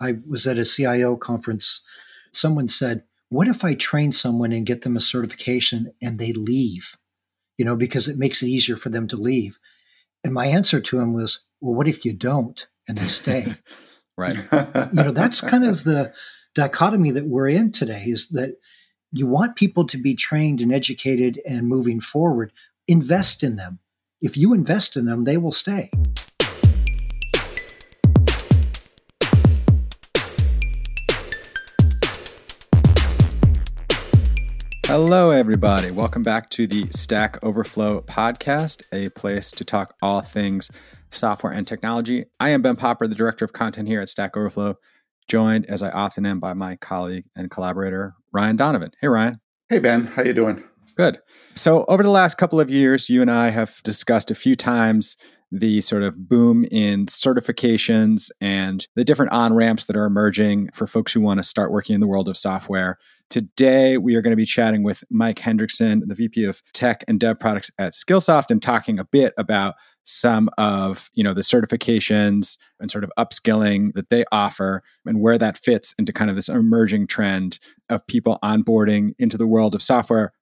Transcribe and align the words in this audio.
I 0.00 0.16
was 0.28 0.46
at 0.46 0.58
a 0.58 0.64
CIO 0.64 1.16
conference. 1.16 1.84
Someone 2.32 2.68
said, 2.68 3.04
What 3.28 3.48
if 3.48 3.64
I 3.64 3.74
train 3.74 4.12
someone 4.12 4.52
and 4.52 4.66
get 4.66 4.82
them 4.82 4.96
a 4.96 5.00
certification 5.00 5.92
and 6.00 6.18
they 6.18 6.32
leave? 6.32 6.96
You 7.58 7.64
know, 7.64 7.76
because 7.76 8.08
it 8.08 8.18
makes 8.18 8.42
it 8.42 8.48
easier 8.48 8.76
for 8.76 8.88
them 8.88 9.06
to 9.08 9.16
leave. 9.16 9.58
And 10.24 10.32
my 10.32 10.46
answer 10.46 10.80
to 10.80 10.98
him 10.98 11.12
was, 11.12 11.46
Well, 11.60 11.74
what 11.74 11.88
if 11.88 12.04
you 12.04 12.12
don't 12.12 12.66
and 12.88 12.96
they 12.96 13.08
stay? 13.08 13.56
right. 14.16 14.36
you 14.92 15.02
know, 15.02 15.12
that's 15.12 15.40
kind 15.40 15.64
of 15.64 15.84
the 15.84 16.12
dichotomy 16.54 17.10
that 17.12 17.26
we're 17.26 17.48
in 17.48 17.72
today 17.72 18.04
is 18.06 18.28
that 18.30 18.56
you 19.12 19.26
want 19.26 19.56
people 19.56 19.86
to 19.86 19.98
be 19.98 20.14
trained 20.14 20.60
and 20.60 20.72
educated 20.72 21.40
and 21.46 21.68
moving 21.68 22.00
forward. 22.00 22.52
Invest 22.86 23.42
in 23.42 23.56
them. 23.56 23.80
If 24.20 24.36
you 24.36 24.52
invest 24.52 24.96
in 24.96 25.06
them, 25.06 25.24
they 25.24 25.36
will 25.36 25.52
stay. 25.52 25.90
Hello, 34.90 35.30
everybody. 35.30 35.92
Welcome 35.92 36.24
back 36.24 36.50
to 36.50 36.66
the 36.66 36.88
Stack 36.90 37.38
Overflow 37.44 38.00
podcast, 38.00 38.82
a 38.92 39.08
place 39.10 39.52
to 39.52 39.64
talk 39.64 39.94
all 40.02 40.20
things 40.20 40.68
software 41.10 41.52
and 41.52 41.64
technology. 41.64 42.24
I 42.40 42.48
am 42.48 42.60
Ben 42.60 42.74
Popper, 42.74 43.06
the 43.06 43.14
director 43.14 43.44
of 43.44 43.52
content 43.52 43.86
here 43.86 44.00
at 44.00 44.08
Stack 44.08 44.36
Overflow, 44.36 44.74
joined 45.28 45.66
as 45.66 45.84
I 45.84 45.90
often 45.90 46.26
am 46.26 46.40
by 46.40 46.54
my 46.54 46.74
colleague 46.74 47.26
and 47.36 47.52
collaborator 47.52 48.14
Ryan 48.32 48.56
Donovan. 48.56 48.90
Hey, 49.00 49.06
Ryan. 49.06 49.40
Hey, 49.68 49.78
Ben. 49.78 50.06
How 50.06 50.24
you 50.24 50.32
doing? 50.32 50.64
Good. 50.96 51.20
So, 51.54 51.84
over 51.86 52.02
the 52.02 52.10
last 52.10 52.36
couple 52.36 52.58
of 52.58 52.68
years, 52.68 53.08
you 53.08 53.22
and 53.22 53.30
I 53.30 53.50
have 53.50 53.80
discussed 53.84 54.32
a 54.32 54.34
few 54.34 54.56
times 54.56 55.16
the 55.52 55.80
sort 55.82 56.02
of 56.02 56.28
boom 56.28 56.64
in 56.70 57.06
certifications 57.06 58.30
and 58.40 58.88
the 58.96 59.04
different 59.04 59.30
on 59.30 59.54
ramps 59.54 59.84
that 59.84 59.96
are 59.96 60.04
emerging 60.04 60.70
for 60.74 60.88
folks 60.88 61.12
who 61.12 61.20
want 61.20 61.38
to 61.38 61.44
start 61.44 61.70
working 61.70 61.94
in 61.94 62.00
the 62.00 62.08
world 62.08 62.28
of 62.28 62.36
software. 62.36 62.98
Today, 63.30 63.96
we 63.96 64.16
are 64.16 64.22
going 64.22 64.32
to 64.32 64.36
be 64.36 64.44
chatting 64.44 64.82
with 64.82 65.04
Mike 65.08 65.38
Hendrickson, 65.38 66.02
the 66.04 66.16
VP 66.16 66.44
of 66.44 66.60
Tech 66.74 67.04
and 67.06 67.20
Dev 67.20 67.38
Products 67.38 67.70
at 67.78 67.92
Skillsoft, 67.92 68.50
and 68.50 68.60
talking 68.60 68.98
a 68.98 69.04
bit 69.04 69.32
about 69.38 69.76
some 70.02 70.48
of 70.58 71.10
you 71.14 71.22
know 71.22 71.34
the 71.34 71.40
certifications 71.40 72.58
and 72.80 72.90
sort 72.90 73.04
of 73.04 73.12
upskilling 73.18 73.92
that 73.94 74.10
they 74.10 74.24
offer 74.32 74.82
and 75.06 75.20
where 75.20 75.38
that 75.38 75.58
fits 75.58 75.94
into 75.98 76.12
kind 76.12 76.30
of 76.30 76.36
this 76.36 76.48
emerging 76.48 77.06
trend 77.06 77.58
of 77.88 78.06
people 78.06 78.38
onboarding 78.42 79.12
into 79.18 79.36
the 79.36 79.46
world 79.46 79.74
of 79.74 79.82
software 79.82 80.32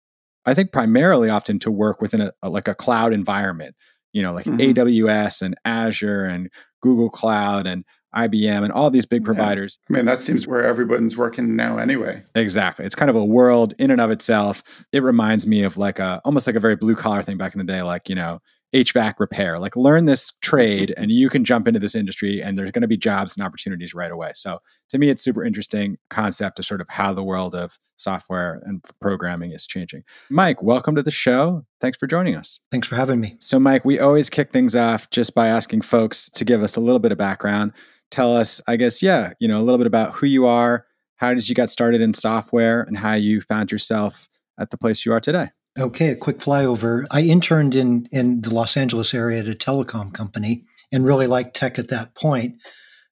i 0.47 0.55
think 0.55 0.73
primarily 0.73 1.29
often 1.29 1.59
to 1.59 1.71
work 1.71 2.01
within 2.01 2.21
a, 2.21 2.31
a 2.43 2.49
like 2.49 2.69
a 2.69 2.75
cloud 2.75 3.13
environment 3.13 3.75
you 4.13 4.23
know 4.23 4.33
like 4.33 4.47
mm-hmm. 4.47 4.79
aws 4.79 5.43
and 5.43 5.57
azure 5.65 6.25
and 6.25 6.51
google 6.81 7.11
cloud 7.11 7.67
and 7.67 7.85
IBM 8.15 8.65
and 8.65 8.73
all 8.73 8.91
these 8.91 9.07
big 9.07 9.25
providers. 9.25 9.79
Yeah. 9.89 9.97
I 9.97 9.99
mean, 9.99 10.07
that 10.07 10.23
seems 10.23 10.47
where 10.47 10.65
everyone's 10.65 11.17
working 11.17 11.57
now 11.57 11.79
anyway. 11.79 12.23
Exactly. 12.35 12.85
It's 12.85 12.95
kind 12.95 13.11
of 13.11 13.17
a 13.17 13.25
world 13.25 13.75
in 13.79 13.91
and 13.91 14.01
of 14.01 14.11
itself. 14.11 14.63
It 14.93 15.03
reminds 15.03 15.47
me 15.47 15.63
of 15.63 15.77
like 15.77 15.99
a 15.99 16.21
almost 16.25 16.47
like 16.47 16.57
a 16.57 16.61
very 16.61 16.77
blue 16.77 16.95
collar 16.95 17.23
thing 17.23 17.37
back 17.37 17.55
in 17.55 17.59
the 17.59 17.65
day, 17.65 17.83
like, 17.83 18.09
you 18.09 18.15
know, 18.15 18.41
HVAC 18.75 19.15
repair. 19.19 19.59
Like 19.59 19.77
learn 19.77 20.05
this 20.05 20.33
trade 20.43 20.93
and 20.97 21.11
you 21.11 21.31
can 21.31 21.45
jump 21.45 21.67
into 21.67 21.81
this 21.81 21.95
industry 21.95 22.43
and 22.43 22.59
there's 22.59 22.71
going 22.71 22.83
to 22.83 22.89
be 22.89 22.97
jobs 22.99 23.37
and 23.37 23.45
opportunities 23.45 23.95
right 23.95 24.11
away. 24.11 24.33
So 24.35 24.61
to 24.91 24.99
me, 24.99 25.09
it's 25.09 25.23
super 25.23 25.45
interesting 25.45 25.97
concept 26.11 26.59
of 26.59 26.67
sort 26.67 26.81
of 26.81 26.89
how 26.91 27.13
the 27.13 27.25
world 27.25 27.55
of 27.55 27.79
software 27.97 28.63
and 28.65 28.85
programming 29.01 29.53
is 29.53 29.67
changing. 29.67 30.03
Mike, 30.31 30.63
welcome 30.63 30.95
to 30.97 31.03
the 31.03 31.11
show. 31.11 31.65
Thanks 31.81 31.99
for 31.99 32.07
joining 32.07 32.37
us. 32.37 32.61
Thanks 32.71 32.87
for 32.87 32.97
having 32.97 33.21
me. 33.21 33.37
So 33.41 33.59
Mike, 33.59 33.85
we 33.85 33.99
always 33.99 34.29
kick 34.29 34.53
things 34.53 34.77
off 34.77 35.09
just 35.11 35.35
by 35.35 35.49
asking 35.49 35.83
folks 35.83 36.29
to 36.31 36.45
give 36.45 36.63
us 36.63 36.77
a 36.77 36.81
little 36.81 37.01
bit 37.01 37.13
of 37.13 37.19
background 37.19 37.73
tell 38.11 38.37
us, 38.37 38.61
I 38.67 38.77
guess, 38.77 39.03
yeah, 39.03 39.33
you 39.41 39.49
know, 39.49 39.59
a 39.59 39.63
little 39.63 39.79
bit 39.79 39.87
about 39.87 40.15
who 40.15 40.27
you 40.27 40.47
are, 40.47 40.87
how 41.17 41.35
did 41.35 41.49
you 41.49 41.55
get 41.55 41.71
started 41.71 42.01
in 42.01 42.15
software, 42.15 42.83
and 42.83 42.97
how 42.97 43.15
you 43.15 43.41
found 43.41 43.73
yourself 43.73 44.29
at 44.59 44.71
the 44.71 44.79
place 44.79 45.05
you 45.05 45.13
are 45.13 45.21
today. 45.21 45.49
Okay, 45.79 46.09
a 46.09 46.17
quick 46.17 46.39
flyover. 46.39 47.07
I 47.11 47.23
interned 47.23 47.75
in 47.75 48.09
in 48.11 48.41
the 48.41 48.53
Los 48.53 48.77
Angeles 48.77 49.15
area 49.15 49.41
at 49.41 49.49
a 49.49 49.53
telecom 49.53 50.13
company 50.13 50.65
and 50.91 51.05
really 51.05 51.27
liked 51.27 51.55
tech 51.55 51.79
at 51.79 51.89
that 51.89 52.15
point. 52.15 52.57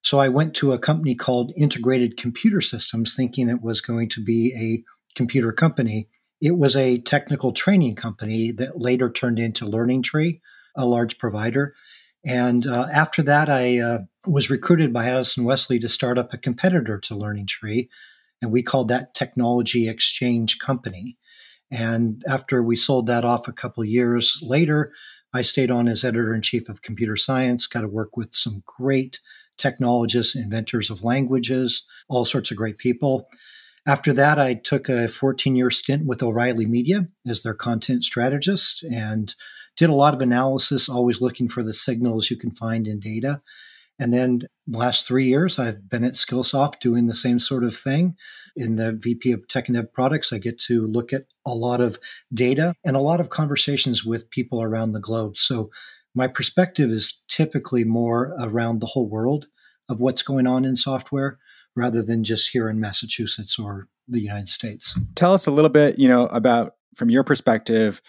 So 0.03 0.19
I 0.19 0.29
went 0.29 0.55
to 0.57 0.73
a 0.73 0.79
company 0.79 1.15
called 1.15 1.53
Integrated 1.57 2.17
Computer 2.17 2.61
Systems, 2.61 3.15
thinking 3.15 3.49
it 3.49 3.63
was 3.63 3.81
going 3.81 4.09
to 4.11 4.23
be 4.23 4.53
a 4.57 4.83
computer 5.17 5.53
company. 5.53 6.09
It 6.41 6.59
was 6.59 6.77
a 6.77 6.99
technical 6.99 7.53
training 7.53 7.97
company 7.97 8.53
that 8.53 8.81
later 8.81 9.11
turned 9.11 9.39
into 9.39 9.67
Learning 9.67 10.03
Tree, 10.03 10.41
a 10.77 10.87
large 10.87 11.19
provider. 11.19 11.75
And 12.25 12.67
uh, 12.67 12.87
after 12.93 13.23
that, 13.23 13.49
I 13.49 13.79
uh, 13.79 13.99
was 14.27 14.51
recruited 14.51 14.93
by 14.93 15.07
Addison 15.07 15.45
Wesley 15.45 15.79
to 15.79 15.89
start 15.89 16.19
up 16.19 16.33
a 16.33 16.39
competitor 16.39 16.99
to 16.99 17.15
Learning 17.15 17.47
Tree, 17.47 17.89
and 18.43 18.51
we 18.51 18.63
called 18.63 18.89
that 18.89 19.15
Technology 19.15 19.89
Exchange 19.89 20.59
Company. 20.59 21.17
And 21.71 22.23
after 22.29 22.63
we 22.63 22.77
sold 22.77 23.07
that 23.07 23.25
off 23.25 23.49
a 23.49 23.53
couple 23.53 23.85
years 23.85 24.41
later, 24.43 24.93
I 25.33 25.43
stayed 25.43 25.71
on 25.71 25.89
as 25.89 26.05
editor 26.05 26.35
in 26.35 26.43
chief 26.43 26.69
of 26.69 26.83
computer 26.83 27.17
science, 27.17 27.67
got 27.67 27.83
to 27.83 27.89
work 27.89 28.17
with 28.17 28.35
some 28.35 28.63
great 28.67 29.21
technologists, 29.59 30.37
inventors 30.37 30.91
of 30.91 31.05
languages, 31.05 31.87
all 32.09 32.25
sorts 32.25 32.51
of 32.51 32.57
great 32.57 32.79
people. 32.79 33.29
After 33.87 34.13
that, 34.15 34.39
I 34.39 34.55
took 34.55 34.89
a 34.89 35.09
14 35.09 35.55
year 35.55 35.71
stint 35.71 36.07
with 36.07 36.23
O'Reilly 36.23 36.67
Media 36.67 37.09
as 37.27 37.43
their 37.43 37.55
content 37.55 38.05
strategist 38.05 38.83
and 38.83 39.35
did 39.77 39.91
a 39.91 39.95
lot 39.95 40.15
of 40.15 40.21
analysis, 40.21 40.89
always 40.89 41.21
looking 41.21 41.49
for 41.49 41.63
the 41.63 41.73
signals 41.73 42.31
you 42.31 42.37
can 42.37 42.51
find 42.51 42.87
in 42.87 42.99
data. 42.99 43.43
And 43.99 44.13
then 44.13 44.43
the 44.67 44.79
last 44.79 45.07
three 45.07 45.27
years, 45.27 45.59
I've 45.59 45.89
been 45.89 46.05
at 46.05 46.15
Skillsoft 46.15 46.81
doing 46.81 47.07
the 47.07 47.15
same 47.15 47.39
sort 47.39 47.65
of 47.65 47.77
thing. 47.77 48.17
In 48.55 48.77
the 48.77 48.93
VP 48.93 49.33
of 49.33 49.49
Tech 49.49 49.69
and 49.69 49.77
Dev 49.77 49.93
Products, 49.93 50.33
I 50.33 50.39
get 50.39 50.59
to 50.61 50.87
look 50.87 51.13
at 51.13 51.25
a 51.47 51.55
lot 51.55 51.81
of 51.81 51.99
data 52.33 52.75
and 52.85 52.97
a 52.97 53.01
lot 53.01 53.21
of 53.21 53.31
conversations 53.31 54.05
with 54.05 54.31
people 54.31 54.63
around 54.63 54.93
the 54.93 55.01
globe. 55.01 55.39
So 55.39 55.71
my 56.15 56.27
perspective 56.29 56.91
is 56.91 57.23
typically 57.29 57.85
more 57.85 58.35
around 58.41 58.81
the 58.81 58.87
whole 58.87 59.09
world 59.09 59.47
of 59.89 60.01
what's 60.01 60.23
going 60.23 60.47
on 60.47 60.65
in 60.65 60.77
software 60.77 61.39
rather 61.75 62.03
than 62.03 62.25
just 62.25 62.51
here 62.51 62.69
in 62.69 62.81
Massachusetts 62.81 63.59
or 63.59 63.89
the 64.09 64.21
United 64.21 64.49
States. 64.49 64.99
Tell 65.15 65.35
us 65.35 65.47
a 65.47 65.51
little 65.51 65.69
bit, 65.69 65.99
you 65.99 66.09
know, 66.09 66.27
about 66.27 66.75
from 66.95 67.11
your 67.11 67.23
perspective, 67.23 68.01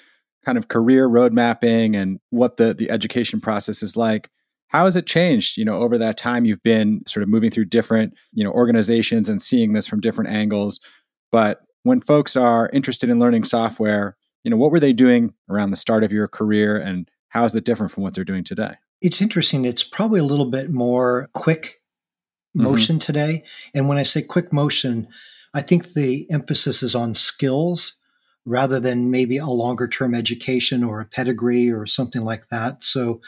kind 0.46 0.58
of 0.58 0.70
career 0.70 1.06
road 1.06 1.34
mapping 1.34 1.96
and 1.96 2.20
what 2.30 2.58
the 2.58 2.74
the 2.74 2.90
education 2.90 3.42
process 3.42 3.84
is 3.84 3.98
like. 3.98 4.30
How 4.70 4.86
has 4.86 4.96
it 4.96 5.06
changed, 5.06 5.58
you 5.58 5.66
know, 5.66 5.80
over 5.80 5.98
that 5.98 6.18
time 6.18 6.46
you've 6.46 6.64
been 6.64 7.02
sort 7.08 7.24
of 7.24 7.30
moving 7.30 7.50
through 7.50 7.66
different, 7.66 8.14
you 8.34 8.44
know, 8.44 8.52
organizations 8.52 9.30
and 9.30 9.42
seeing 9.42 9.74
this 9.74 9.88
from 9.88 10.02
different 10.02 10.30
angles. 10.30 10.80
But 11.32 11.62
when 11.84 12.02
folks 12.02 12.36
are 12.36 12.70
interested 12.74 13.10
in 13.10 13.20
learning 13.20 13.46
software, 13.46 14.18
you 14.44 14.52
know, 14.52 14.58
what 14.58 14.72
were 14.72 14.80
they 14.80 14.94
doing 14.94 15.34
around 15.50 15.72
the 15.72 15.78
start 15.78 16.04
of 16.04 16.12
your 16.12 16.28
career 16.28 16.78
and 16.78 17.10
how 17.30 17.44
is 17.44 17.56
it 17.56 17.64
different 17.64 17.92
from 17.92 18.04
what 18.04 18.14
they're 18.14 18.24
doing 18.24 18.44
today? 18.44 18.76
It's 19.02 19.22
interesting. 19.22 19.66
It's 19.66 19.84
probably 19.84 20.20
a 20.20 20.26
little 20.26 20.50
bit 20.50 20.70
more 20.70 21.30
quick 21.34 21.82
mm-hmm. 22.56 22.64
motion 22.64 22.96
mm-hmm. 22.96 23.06
today. 23.06 23.44
And 23.74 23.88
when 23.88 23.98
I 23.98 24.04
say 24.04 24.22
quick 24.22 24.52
motion, 24.52 25.08
I 25.54 25.62
think 25.62 25.94
the 25.94 26.28
emphasis 26.32 26.84
is 26.84 26.96
on 26.96 27.14
skills 27.14 27.98
rather 28.46 28.80
than 28.80 29.12
maybe 29.12 29.38
a 29.38 29.46
longer 29.46 29.88
term 29.88 30.16
education 30.16 30.84
or 30.84 31.02
a 31.02 31.06
pedigree 31.06 31.70
or 31.70 31.86
something 31.86 32.24
like 32.24 32.48
that. 32.50 32.84
So, 32.84 33.22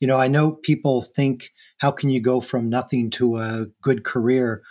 you 0.00 0.06
know, 0.06 0.16
I 0.16 0.28
know 0.28 0.52
people 0.52 1.02
think, 1.02 1.44
how 1.78 1.90
can 1.90 2.10
you 2.10 2.20
go 2.20 2.40
from 2.40 2.68
nothing 2.68 3.10
to 3.12 3.36
a 3.36 3.66
good 3.82 4.02
career? 4.04 4.62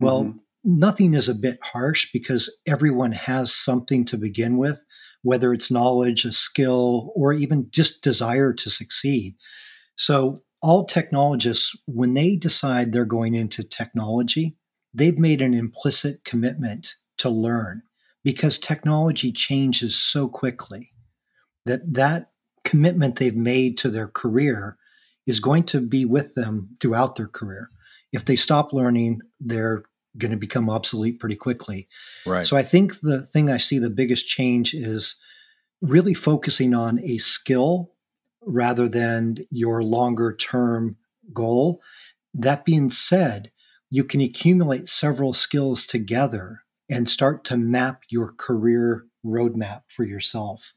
Well, 0.00 0.24
mm-hmm. 0.24 0.38
nothing 0.64 1.14
is 1.14 1.28
a 1.28 1.34
bit 1.34 1.58
harsh 1.62 2.10
because 2.12 2.56
everyone 2.66 3.12
has 3.12 3.52
something 3.52 4.04
to 4.06 4.16
begin 4.16 4.56
with, 4.56 4.82
whether 5.22 5.52
it's 5.52 5.70
knowledge, 5.70 6.24
a 6.24 6.32
skill, 6.32 7.12
or 7.16 7.32
even 7.32 7.68
just 7.70 8.02
desire 8.02 8.52
to 8.52 8.70
succeed. 8.70 9.34
So, 9.96 10.38
all 10.62 10.86
technologists, 10.86 11.74
when 11.86 12.14
they 12.14 12.34
decide 12.36 12.92
they're 12.92 13.04
going 13.04 13.34
into 13.34 13.62
technology, 13.62 14.56
they've 14.94 15.18
made 15.18 15.42
an 15.42 15.52
implicit 15.52 16.24
commitment 16.24 16.94
to 17.18 17.28
learn 17.28 17.82
because 18.24 18.58
technology 18.58 19.30
changes 19.30 19.96
so 19.96 20.28
quickly 20.28 20.90
that 21.66 21.80
that 21.94 22.30
commitment 22.66 23.16
they've 23.16 23.36
made 23.36 23.78
to 23.78 23.88
their 23.88 24.08
career 24.08 24.76
is 25.26 25.40
going 25.40 25.62
to 25.62 25.80
be 25.80 26.04
with 26.04 26.34
them 26.34 26.76
throughout 26.80 27.16
their 27.16 27.28
career. 27.28 27.70
If 28.12 28.24
they 28.24 28.36
stop 28.36 28.72
learning, 28.72 29.22
they're 29.40 29.84
going 30.18 30.32
to 30.32 30.36
become 30.36 30.68
obsolete 30.68 31.20
pretty 31.20 31.36
quickly. 31.36 31.88
Right. 32.26 32.44
So 32.44 32.56
I 32.56 32.62
think 32.62 33.00
the 33.00 33.22
thing 33.22 33.50
I 33.50 33.58
see 33.58 33.78
the 33.78 33.90
biggest 33.90 34.28
change 34.28 34.74
is 34.74 35.20
really 35.80 36.14
focusing 36.14 36.74
on 36.74 36.98
a 37.00 37.18
skill 37.18 37.92
rather 38.42 38.88
than 38.88 39.38
your 39.50 39.82
longer 39.82 40.34
term 40.34 40.96
goal. 41.32 41.80
That 42.34 42.64
being 42.64 42.90
said, 42.90 43.52
you 43.90 44.02
can 44.02 44.20
accumulate 44.20 44.88
several 44.88 45.32
skills 45.32 45.86
together 45.86 46.62
and 46.90 47.08
start 47.08 47.44
to 47.44 47.56
map 47.56 48.02
your 48.08 48.32
career 48.32 49.06
roadmap 49.24 49.82
for 49.88 50.04
yourself. 50.04 50.72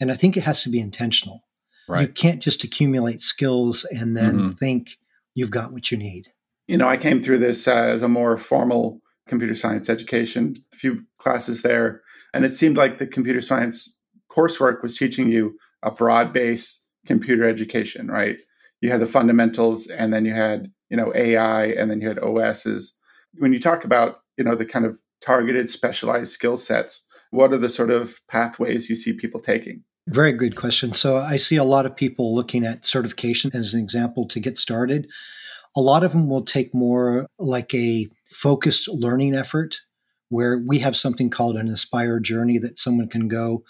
And 0.00 0.10
I 0.10 0.14
think 0.14 0.36
it 0.36 0.42
has 0.42 0.62
to 0.64 0.70
be 0.70 0.80
intentional. 0.80 1.44
Right. 1.88 2.02
You 2.02 2.08
can't 2.08 2.42
just 2.42 2.64
accumulate 2.64 3.22
skills 3.22 3.84
and 3.84 4.16
then 4.16 4.36
mm-hmm. 4.36 4.48
think 4.50 4.96
you've 5.34 5.50
got 5.50 5.72
what 5.72 5.90
you 5.90 5.98
need. 5.98 6.32
You 6.66 6.78
know, 6.78 6.88
I 6.88 6.96
came 6.96 7.20
through 7.20 7.38
this 7.38 7.68
uh, 7.68 7.74
as 7.74 8.02
a 8.02 8.08
more 8.08 8.38
formal 8.38 9.00
computer 9.28 9.54
science 9.54 9.90
education, 9.90 10.56
a 10.72 10.76
few 10.76 11.04
classes 11.18 11.62
there, 11.62 12.02
and 12.32 12.44
it 12.44 12.54
seemed 12.54 12.76
like 12.76 12.98
the 12.98 13.06
computer 13.06 13.40
science 13.40 13.98
coursework 14.30 14.82
was 14.82 14.96
teaching 14.96 15.30
you 15.30 15.58
a 15.82 15.90
broad 15.90 16.32
base 16.32 16.86
computer 17.06 17.46
education, 17.46 18.08
right? 18.08 18.38
You 18.80 18.90
had 18.90 19.00
the 19.00 19.06
fundamentals, 19.06 19.86
and 19.86 20.12
then 20.12 20.24
you 20.24 20.34
had 20.34 20.70
you 20.90 20.96
know 20.96 21.12
AI, 21.14 21.66
and 21.66 21.90
then 21.90 22.00
you 22.00 22.08
had 22.08 22.18
OSs. 22.18 22.94
When 23.38 23.52
you 23.52 23.60
talk 23.60 23.84
about 23.84 24.20
you 24.36 24.44
know 24.44 24.54
the 24.54 24.66
kind 24.66 24.86
of 24.86 24.98
targeted 25.22 25.70
specialized 25.70 26.32
skill 26.32 26.56
sets, 26.56 27.04
what 27.34 27.52
are 27.52 27.58
the 27.58 27.68
sort 27.68 27.90
of 27.90 28.20
pathways 28.28 28.88
you 28.88 28.94
see 28.94 29.12
people 29.12 29.40
taking? 29.40 29.82
Very 30.06 30.32
good 30.32 30.54
question. 30.54 30.92
So 30.92 31.16
I 31.16 31.36
see 31.36 31.56
a 31.56 31.64
lot 31.64 31.84
of 31.84 31.96
people 31.96 32.34
looking 32.34 32.64
at 32.64 32.86
certification 32.86 33.50
as 33.54 33.74
an 33.74 33.80
example 33.80 34.26
to 34.28 34.38
get 34.38 34.56
started. 34.56 35.10
A 35.74 35.80
lot 35.80 36.04
of 36.04 36.12
them 36.12 36.28
will 36.28 36.44
take 36.44 36.72
more 36.72 37.26
like 37.38 37.74
a 37.74 38.08
focused 38.30 38.88
learning 38.88 39.34
effort 39.34 39.80
where 40.28 40.58
we 40.58 40.78
have 40.78 40.96
something 40.96 41.28
called 41.28 41.56
an 41.56 41.68
Aspire 41.68 42.20
journey 42.20 42.58
that 42.58 42.78
someone 42.78 43.08
can 43.08 43.26
go 43.26 43.64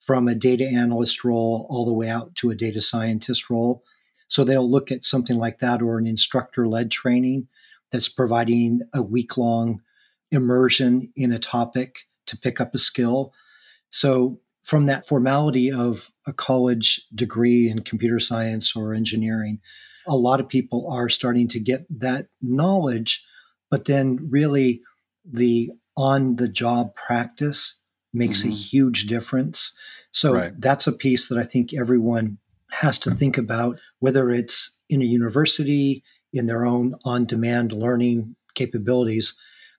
from 0.00 0.26
a 0.26 0.34
data 0.34 0.66
analyst 0.66 1.24
role 1.24 1.66
all 1.70 1.86
the 1.86 1.92
way 1.92 2.08
out 2.08 2.34
to 2.36 2.50
a 2.50 2.56
data 2.56 2.82
scientist 2.82 3.48
role. 3.48 3.82
So 4.26 4.42
they'll 4.42 4.68
look 4.68 4.90
at 4.90 5.04
something 5.04 5.38
like 5.38 5.58
that 5.60 5.82
or 5.82 5.98
an 5.98 6.06
instructor 6.06 6.66
led 6.66 6.90
training 6.90 7.48
that's 7.92 8.08
providing 8.08 8.80
a 8.92 9.02
week 9.02 9.38
long 9.38 9.82
immersion 10.32 11.12
in 11.14 11.30
a 11.30 11.38
topic 11.38 12.06
to 12.26 12.36
pick 12.36 12.60
up 12.60 12.74
a 12.74 12.78
skill. 12.78 13.32
So 13.90 14.40
from 14.62 14.86
that 14.86 15.06
formality 15.06 15.70
of 15.70 16.10
a 16.26 16.32
college 16.32 17.06
degree 17.14 17.68
in 17.68 17.82
computer 17.82 18.18
science 18.18 18.74
or 18.74 18.94
engineering, 18.94 19.60
a 20.06 20.16
lot 20.16 20.40
of 20.40 20.48
people 20.48 20.88
are 20.90 21.08
starting 21.08 21.48
to 21.48 21.60
get 21.60 21.86
that 21.90 22.28
knowledge, 22.42 23.24
but 23.70 23.84
then 23.84 24.18
really 24.30 24.82
the 25.24 25.70
on 25.96 26.36
the 26.36 26.48
job 26.48 26.94
practice 26.94 27.80
makes 28.12 28.40
mm-hmm. 28.40 28.50
a 28.50 28.54
huge 28.54 29.06
difference. 29.06 29.76
So 30.10 30.34
right. 30.34 30.60
that's 30.60 30.86
a 30.86 30.92
piece 30.92 31.28
that 31.28 31.38
I 31.38 31.44
think 31.44 31.74
everyone 31.74 32.38
has 32.70 32.98
to 33.00 33.10
think 33.10 33.38
about, 33.38 33.78
whether 33.98 34.30
it's 34.30 34.76
in 34.88 35.02
a 35.02 35.06
university, 35.06 36.02
in 36.32 36.46
their 36.46 36.64
own 36.64 36.94
on 37.04 37.24
demand 37.24 37.72
learning 37.72 38.36
capabilities, 38.54 39.38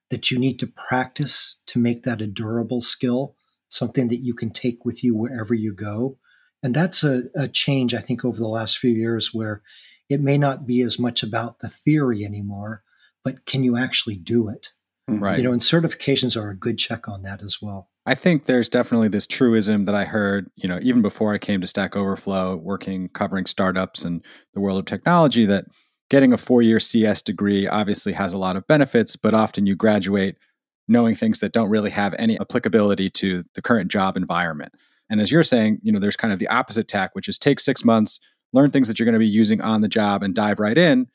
that 0.10 0.32
you 0.32 0.40
need 0.40 0.60
to 0.60 0.68
practice 0.68 1.58
to 1.68 1.80
make 1.80 2.04
that 2.04 2.22
a 2.22 2.28
durable 2.28 2.82
skill 2.82 3.36
something 3.70 4.08
that 4.08 4.24
you 4.24 4.34
can 4.34 4.50
take 4.50 4.86
with 4.86 5.04
you 5.04 5.16
wherever 5.16 5.54
you 5.54 5.74
go. 5.74 6.18
And 6.64 6.74
that's 6.74 7.04
a, 7.04 7.24
a 7.36 7.48
change, 7.48 7.94
I 7.94 8.00
think, 8.00 8.24
over 8.24 8.38
the 8.38 8.48
last 8.48 8.78
few 8.78 8.92
years 8.92 9.34
where 9.34 9.62
it 10.10 10.22
may 10.22 10.38
not 10.38 10.66
be 10.66 10.82
as 10.82 10.98
much 10.98 11.24
about 11.24 11.60
the 11.60 11.70
theory 11.70 12.24
anymore, 12.26 12.84
but 13.24 13.46
can 13.46 13.64
you 13.64 13.78
actually 13.78 14.16
do 14.16 14.50
it? 14.50 14.70
Mm-hmm. 15.10 15.24
Right. 15.24 15.38
You 15.38 15.44
know, 15.44 15.52
and 15.52 15.62
certifications 15.62 16.40
are 16.40 16.50
a 16.50 16.58
good 16.58 16.80
check 16.80 17.08
on 17.08 17.22
that 17.24 17.44
as 17.44 17.60
well. 17.62 17.90
I 18.08 18.16
think 18.16 18.46
there's 18.46 18.70
definitely 18.70 19.08
this 19.08 19.28
truism 19.28 19.86
that 19.86 19.96
I 19.96 20.06
heard, 20.06 20.50
you 20.56 20.70
know, 20.70 20.80
even 20.82 21.02
before 21.02 21.34
I 21.34 21.38
came 21.38 21.62
to 21.62 21.68
Stack 21.68 21.96
Overflow, 21.96 22.56
working 22.56 23.10
covering 23.10 23.46
startups 23.46 24.04
and 24.04 24.24
the 24.54 24.60
world 24.60 24.80
of 24.80 24.86
technology, 24.86 25.46
that 25.46 25.66
getting 26.10 26.34
a 26.34 26.38
four 26.38 26.62
year 26.62 26.80
CS 26.80 27.22
degree 27.22 27.68
obviously 27.68 28.14
has 28.14 28.34
a 28.34 28.38
lot 28.38 28.56
of 28.56 28.68
benefits, 28.68 29.16
but 29.16 29.34
often 29.34 29.66
you 29.66 29.76
graduate 29.76 30.38
knowing 30.88 31.16
things 31.16 31.40
that 31.40 31.52
don't 31.52 31.70
really 31.70 31.90
have 31.90 32.14
any 32.20 32.40
applicability 32.40 33.10
to 33.10 33.44
the 33.56 33.62
current 33.62 33.90
job 33.90 34.16
environment. 34.16 34.74
And 35.10 35.20
as 35.20 35.32
you're 35.32 35.44
saying, 35.44 35.80
you 35.84 35.92
know, 35.92 36.00
there's 36.00 36.16
kind 36.16 36.34
of 36.34 36.40
the 36.40 36.48
opposite 36.48 36.88
tack, 36.88 37.12
which 37.14 37.28
is 37.28 37.38
take 37.38 37.60
six 37.60 37.84
months, 37.84 38.20
learn 38.54 38.72
things 38.72 38.88
that 38.88 39.00
you're 39.00 39.06
going 39.06 39.14
to 39.14 39.20
be 39.20 39.28
using 39.28 39.62
on 39.62 39.82
the 39.82 39.88
job 39.88 40.24
and 40.24 40.34
dive 40.34 40.60
right 40.60 40.78
in. 40.78 41.08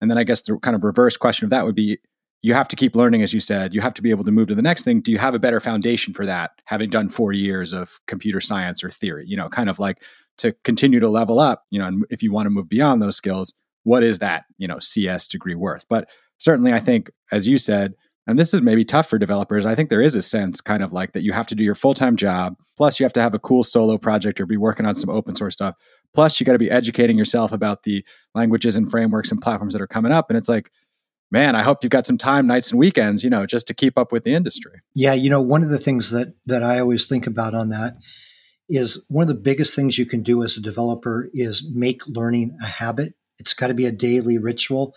And 0.00 0.10
then 0.10 0.18
I 0.18 0.24
guess 0.24 0.42
the 0.42 0.58
kind 0.58 0.76
of 0.76 0.84
reverse 0.84 1.16
question 1.16 1.44
of 1.44 1.50
that 1.50 1.64
would 1.64 1.74
be 1.74 1.98
you 2.42 2.54
have 2.54 2.68
to 2.68 2.76
keep 2.76 2.94
learning, 2.94 3.22
as 3.22 3.32
you 3.32 3.40
said. 3.40 3.74
You 3.74 3.80
have 3.80 3.94
to 3.94 4.02
be 4.02 4.10
able 4.10 4.24
to 4.24 4.30
move 4.30 4.48
to 4.48 4.54
the 4.54 4.62
next 4.62 4.84
thing. 4.84 5.00
Do 5.00 5.10
you 5.10 5.18
have 5.18 5.34
a 5.34 5.38
better 5.38 5.60
foundation 5.60 6.12
for 6.14 6.26
that, 6.26 6.52
having 6.66 6.90
done 6.90 7.08
four 7.08 7.32
years 7.32 7.72
of 7.72 7.98
computer 8.06 8.40
science 8.40 8.84
or 8.84 8.90
theory? 8.90 9.24
You 9.26 9.36
know, 9.36 9.48
kind 9.48 9.68
of 9.68 9.78
like 9.78 10.02
to 10.38 10.52
continue 10.64 11.00
to 11.00 11.08
level 11.08 11.40
up, 11.40 11.64
you 11.70 11.78
know, 11.78 11.86
and 11.86 12.04
if 12.10 12.22
you 12.22 12.30
want 12.30 12.46
to 12.46 12.50
move 12.50 12.68
beyond 12.68 13.00
those 13.00 13.16
skills, 13.16 13.52
what 13.86 14.02
is 14.02 14.18
that, 14.18 14.44
you 14.58 14.66
know, 14.66 14.80
CS 14.80 15.28
degree 15.28 15.54
worth? 15.54 15.86
But 15.88 16.08
certainly 16.38 16.72
I 16.72 16.80
think, 16.80 17.08
as 17.30 17.46
you 17.46 17.56
said, 17.56 17.94
and 18.26 18.36
this 18.36 18.52
is 18.52 18.60
maybe 18.60 18.84
tough 18.84 19.08
for 19.08 19.16
developers. 19.16 19.64
I 19.64 19.76
think 19.76 19.90
there 19.90 20.02
is 20.02 20.16
a 20.16 20.22
sense 20.22 20.60
kind 20.60 20.82
of 20.82 20.92
like 20.92 21.12
that 21.12 21.22
you 21.22 21.32
have 21.32 21.46
to 21.46 21.54
do 21.54 21.62
your 21.62 21.76
full 21.76 21.94
time 21.94 22.16
job, 22.16 22.56
plus 22.76 22.98
you 22.98 23.04
have 23.04 23.12
to 23.12 23.22
have 23.22 23.34
a 23.34 23.38
cool 23.38 23.62
solo 23.62 23.96
project 23.96 24.40
or 24.40 24.46
be 24.46 24.56
working 24.56 24.86
on 24.86 24.96
some 24.96 25.08
open 25.08 25.36
source 25.36 25.54
stuff. 25.54 25.76
Plus, 26.12 26.40
you 26.40 26.46
got 26.46 26.54
to 26.54 26.58
be 26.58 26.70
educating 26.70 27.16
yourself 27.16 27.52
about 27.52 27.84
the 27.84 28.04
languages 28.34 28.74
and 28.74 28.90
frameworks 28.90 29.30
and 29.30 29.40
platforms 29.40 29.72
that 29.72 29.82
are 29.82 29.86
coming 29.86 30.10
up. 30.10 30.30
And 30.30 30.36
it's 30.36 30.48
like, 30.48 30.72
man, 31.30 31.54
I 31.54 31.62
hope 31.62 31.84
you've 31.84 31.90
got 31.90 32.06
some 32.06 32.18
time, 32.18 32.48
nights 32.48 32.72
and 32.72 32.80
weekends, 32.80 33.22
you 33.22 33.30
know, 33.30 33.46
just 33.46 33.68
to 33.68 33.74
keep 33.74 33.96
up 33.96 34.10
with 34.10 34.24
the 34.24 34.34
industry. 34.34 34.80
Yeah, 34.94 35.12
you 35.12 35.30
know, 35.30 35.40
one 35.40 35.62
of 35.62 35.68
the 35.68 35.78
things 35.78 36.10
that 36.10 36.34
that 36.46 36.64
I 36.64 36.80
always 36.80 37.06
think 37.06 37.28
about 37.28 37.54
on 37.54 37.68
that 37.68 37.98
is 38.68 39.04
one 39.08 39.22
of 39.22 39.28
the 39.28 39.40
biggest 39.40 39.76
things 39.76 39.96
you 39.96 40.06
can 40.06 40.22
do 40.24 40.42
as 40.42 40.56
a 40.56 40.60
developer 40.60 41.30
is 41.32 41.70
make 41.72 42.08
learning 42.08 42.56
a 42.60 42.66
habit. 42.66 43.14
It's 43.38 43.54
got 43.54 43.68
to 43.68 43.74
be 43.74 43.86
a 43.86 43.92
daily 43.92 44.38
ritual 44.38 44.94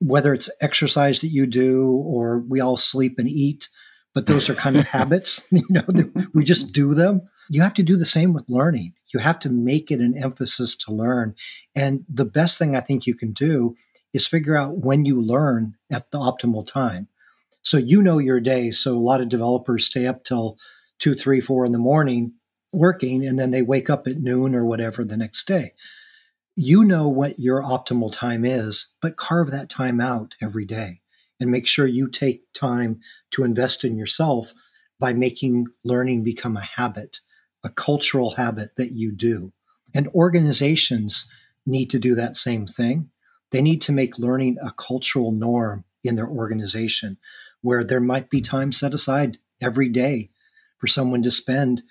whether 0.00 0.32
it's 0.32 0.50
exercise 0.60 1.20
that 1.20 1.28
you 1.28 1.46
do 1.46 1.90
or 1.90 2.40
we 2.40 2.60
all 2.60 2.76
sleep 2.76 3.18
and 3.18 3.28
eat, 3.28 3.68
but 4.14 4.26
those 4.26 4.48
are 4.48 4.54
kind 4.54 4.76
of 4.76 4.84
habits, 4.88 5.46
you 5.50 5.64
know, 5.68 5.84
we 6.32 6.44
just 6.44 6.72
do 6.72 6.94
them. 6.94 7.22
You 7.50 7.62
have 7.62 7.74
to 7.74 7.82
do 7.82 7.96
the 7.96 8.04
same 8.04 8.32
with 8.32 8.44
learning. 8.48 8.94
You 9.12 9.20
have 9.20 9.38
to 9.40 9.50
make 9.50 9.90
it 9.90 10.00
an 10.00 10.16
emphasis 10.16 10.76
to 10.78 10.92
learn. 10.92 11.34
And 11.74 12.04
the 12.08 12.24
best 12.24 12.58
thing 12.58 12.76
I 12.76 12.80
think 12.80 13.06
you 13.06 13.14
can 13.14 13.32
do 13.32 13.74
is 14.12 14.26
figure 14.26 14.56
out 14.56 14.78
when 14.78 15.04
you 15.04 15.20
learn 15.20 15.74
at 15.90 16.10
the 16.10 16.18
optimal 16.18 16.66
time. 16.66 17.08
So 17.62 17.76
you 17.76 18.00
know 18.00 18.18
your 18.18 18.40
day. 18.40 18.70
So 18.70 18.96
a 18.96 19.00
lot 19.00 19.20
of 19.20 19.28
developers 19.28 19.86
stay 19.86 20.06
up 20.06 20.24
till 20.24 20.56
two, 20.98 21.14
three, 21.14 21.40
four 21.40 21.66
in 21.66 21.72
the 21.72 21.78
morning 21.78 22.32
working, 22.72 23.26
and 23.26 23.38
then 23.38 23.50
they 23.50 23.62
wake 23.62 23.90
up 23.90 24.06
at 24.06 24.18
noon 24.18 24.54
or 24.54 24.64
whatever 24.64 25.04
the 25.04 25.16
next 25.16 25.46
day 25.46 25.72
you 26.60 26.82
know 26.82 27.06
what 27.06 27.38
your 27.38 27.62
optimal 27.62 28.12
time 28.12 28.44
is, 28.44 28.92
but 29.00 29.16
carve 29.16 29.52
that 29.52 29.70
time 29.70 30.00
out 30.00 30.34
every 30.42 30.64
day 30.64 31.00
and 31.38 31.52
make 31.52 31.68
sure 31.68 31.86
you 31.86 32.08
take 32.08 32.52
time 32.52 32.98
to 33.30 33.44
invest 33.44 33.84
in 33.84 33.96
yourself 33.96 34.52
by 34.98 35.12
making 35.12 35.68
learning 35.84 36.24
become 36.24 36.56
a 36.56 36.64
habit, 36.64 37.20
a 37.62 37.68
cultural 37.68 38.32
habit 38.32 38.74
that 38.74 38.90
you 38.90 39.12
do. 39.12 39.52
And 39.94 40.08
organizations 40.08 41.30
need 41.64 41.90
to 41.90 42.00
do 42.00 42.16
that 42.16 42.36
same 42.36 42.66
thing. 42.66 43.10
They 43.52 43.62
need 43.62 43.80
to 43.82 43.92
make 43.92 44.18
learning 44.18 44.56
a 44.60 44.72
cultural 44.72 45.30
norm 45.30 45.84
in 46.02 46.16
their 46.16 46.28
organization 46.28 47.18
where 47.60 47.84
there 47.84 48.00
might 48.00 48.30
be 48.30 48.40
time 48.40 48.72
set 48.72 48.92
aside 48.92 49.38
every 49.62 49.88
day 49.88 50.30
for 50.78 50.88
someone 50.88 51.22
to 51.22 51.30
spend 51.30 51.84